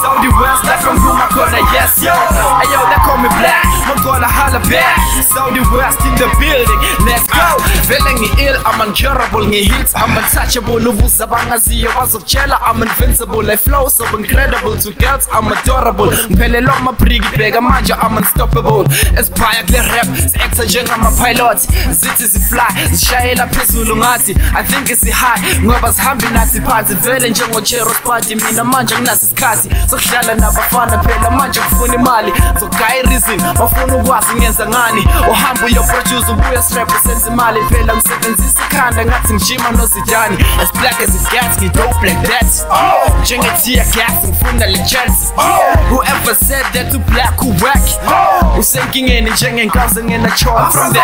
[0.00, 2.14] Saudi West like from my corner yes yo.
[2.60, 3.64] Hey yo they call me black.
[3.86, 4.96] I'm gonna holla back.
[5.22, 6.80] Saudi West in the building.
[7.06, 7.58] Let's go.
[7.88, 10.86] Vele ngi-ill I'm uncurable ngi-hit I'm untouchable.
[10.88, 13.50] Ubuza bangaziyo bazokutshela I'm invincible.
[13.50, 14.76] I flow so incredible.
[14.78, 16.12] To girls I'm adorable.
[16.12, 18.84] Ngiphelelwa amabriki bheka manje I'm unstoppable.
[18.90, 21.58] It's esibhaya kule rap si-acta njengama-pilot
[21.90, 28.34] zithi zifly zishayela phezulu ngathi I think isi-high ngoba zihambi nathi phansi vele njengocheros party
[28.34, 29.68] mina manje nginaso isikhathi.
[29.90, 32.32] Sokudlala nabafana phela manje ngifuna imali.
[32.60, 35.08] Zogaya i-reason bafuna ukwazi ngenza ngani.
[35.30, 37.94] Uhamba uyoproduce ubuya sirepresent imali phela.
[37.96, 42.46] Ngisebenzisa ikhanda ngathi ngijima nozidani as black as it gets ngidope like that.
[43.22, 45.32] Njengetiya gas ngifuna le chance.
[45.90, 47.82] Whoever said that to black who whack?
[48.58, 50.98] Usenkingeni njengenkazi ngena-chon Saudi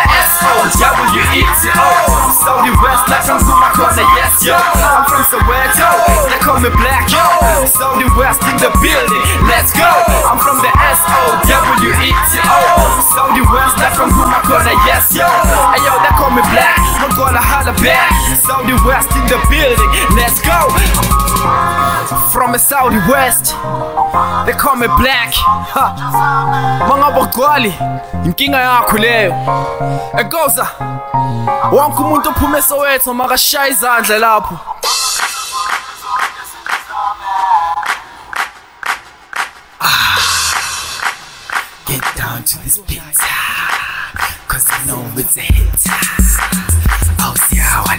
[2.69, 4.55] West like I'm my corner yes yo.
[4.55, 5.88] I'm from Soweto
[6.29, 7.23] they call me black yo.
[7.65, 9.23] Saudi West in the building.
[9.47, 9.89] Let's go.
[10.29, 10.71] I'm from the
[11.49, 12.59] S-O-W-E-T-O
[13.15, 15.27] Saudi West like I'm from my corner yes yo.
[15.73, 16.77] Hey yo they call me black.
[17.01, 18.11] I'm gonna holla back.
[18.41, 19.89] Saudi West in the building.
[20.15, 20.69] Let's go.
[22.31, 23.55] From the Saudi West
[24.45, 25.33] they call me black.
[25.35, 26.85] Ha.
[26.89, 27.73] Mangabogcwali
[28.25, 29.33] inkinga yakho leyo.
[30.17, 30.67] Egoza
[31.71, 34.57] wonke umuntu ophume esowetho makashaya izandla lapho
[42.39, 43.27] Down to this pizza.
[44.47, 45.67] Cause I know it's a hit
[47.19, 47.97] Oh, see how I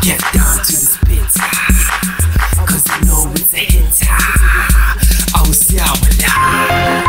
[0.00, 1.42] Get down to this pizza.
[2.66, 4.00] Cause I know it's a hit
[5.36, 7.05] Oh, see how I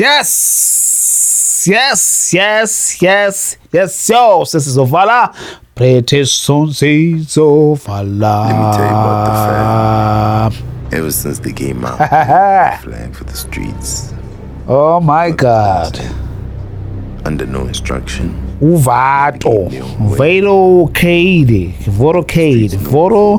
[0.00, 4.44] Yes, yes, yes, yes, yes, yo.
[4.44, 5.28] Sisi Zovala.
[5.74, 8.46] Pretty Sonsi Zovala.
[8.48, 10.98] Let me tell you about the fam.
[10.98, 11.98] Ever since they came out,
[12.80, 14.14] flying for the streets
[14.66, 16.00] oh my God.
[17.26, 18.32] under no instruction.
[18.62, 19.68] Uvato.
[20.16, 21.74] Vatocade.
[21.84, 22.74] Vatocade.
[22.76, 23.38] Voto.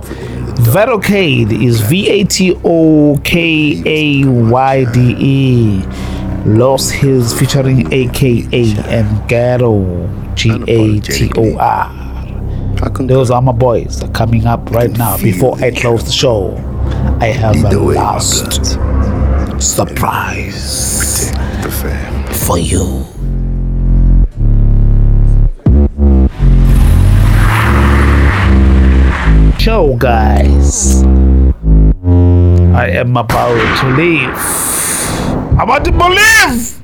[0.70, 6.21] Vatocade is V A T O K A Y D E.
[6.46, 10.10] Lost Hills featuring AKA and Ghetto.
[10.34, 12.02] G A T O R.
[13.06, 15.18] Those are my boys coming up right now.
[15.18, 16.56] Before I close the show,
[17.20, 18.80] I have a last
[19.62, 21.30] surprise
[22.48, 23.06] for you.
[29.60, 31.04] Show, guys.
[32.74, 34.81] I am about to leave.
[35.62, 36.82] I'm about to believe.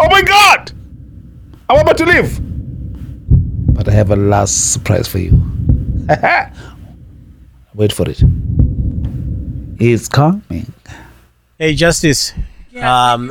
[0.00, 0.72] Oh my God.
[1.68, 2.40] I'm about to leave.
[3.72, 5.40] But I have a last surprise for you.
[7.76, 8.20] Wait for it.
[9.78, 10.72] It's coming.
[11.56, 12.34] Hey, Justice.
[12.72, 13.12] Yeah.
[13.12, 13.30] Um,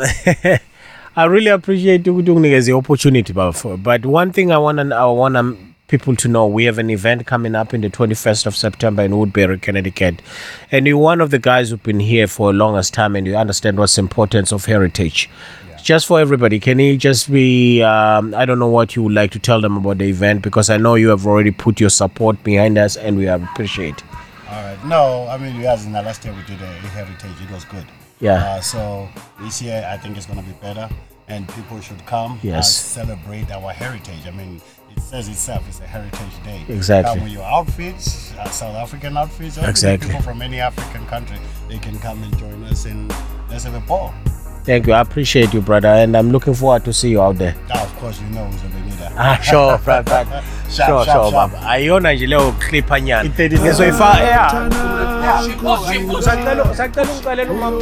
[1.18, 5.06] I really appreciate you giving doing the opportunity, but but one thing I want I
[5.08, 9.04] want people to know we have an event coming up in the 21st of September
[9.04, 10.22] in Woodbury, Connecticut,
[10.72, 13.36] and you're one of the guys who've been here for a longest time, and you
[13.36, 15.30] understand what's the importance of heritage.
[15.84, 17.84] Just for everybody, can you just be?
[17.84, 20.72] Um, I don't know what you would like to tell them about the event because
[20.72, 24.04] I know you have already put your support behind us, and we appreciate.
[24.50, 24.84] All right.
[24.86, 27.86] No, I mean, as in the last year we did a, heritage, it was good.
[28.20, 28.44] Yeah.
[28.44, 29.08] Uh, so
[29.42, 30.90] this year I think it's going to be better,
[31.28, 32.40] and people should come.
[32.42, 32.98] Yes.
[32.98, 34.26] Uh, celebrate our heritage.
[34.26, 34.62] I mean,
[34.96, 36.64] it says itself it's a heritage day.
[36.70, 37.16] Exactly.
[37.16, 39.58] Come with your outfits, uh, South African outfits.
[39.58, 40.10] Exactly.
[40.10, 41.38] People from any African country,
[41.68, 43.14] they can come and join us, and
[43.50, 44.14] let's have a ball.
[44.64, 44.94] Thank you.
[44.94, 47.56] I appreciate you, brother, and I'm looking forward to see you out there.
[47.70, 49.14] Now, of course, you know who's a Benita.
[49.16, 50.28] Ah, sure, right, right.
[50.28, 51.52] Sharp, sure, sharp, sure, sharp.
[51.52, 51.68] baba.
[51.68, 53.30] Ayiona nje leyo clip anyana.
[53.30, 54.70] Ngizoyifaka yeah.
[56.22, 57.82] Sacela sacela ungixolele umama.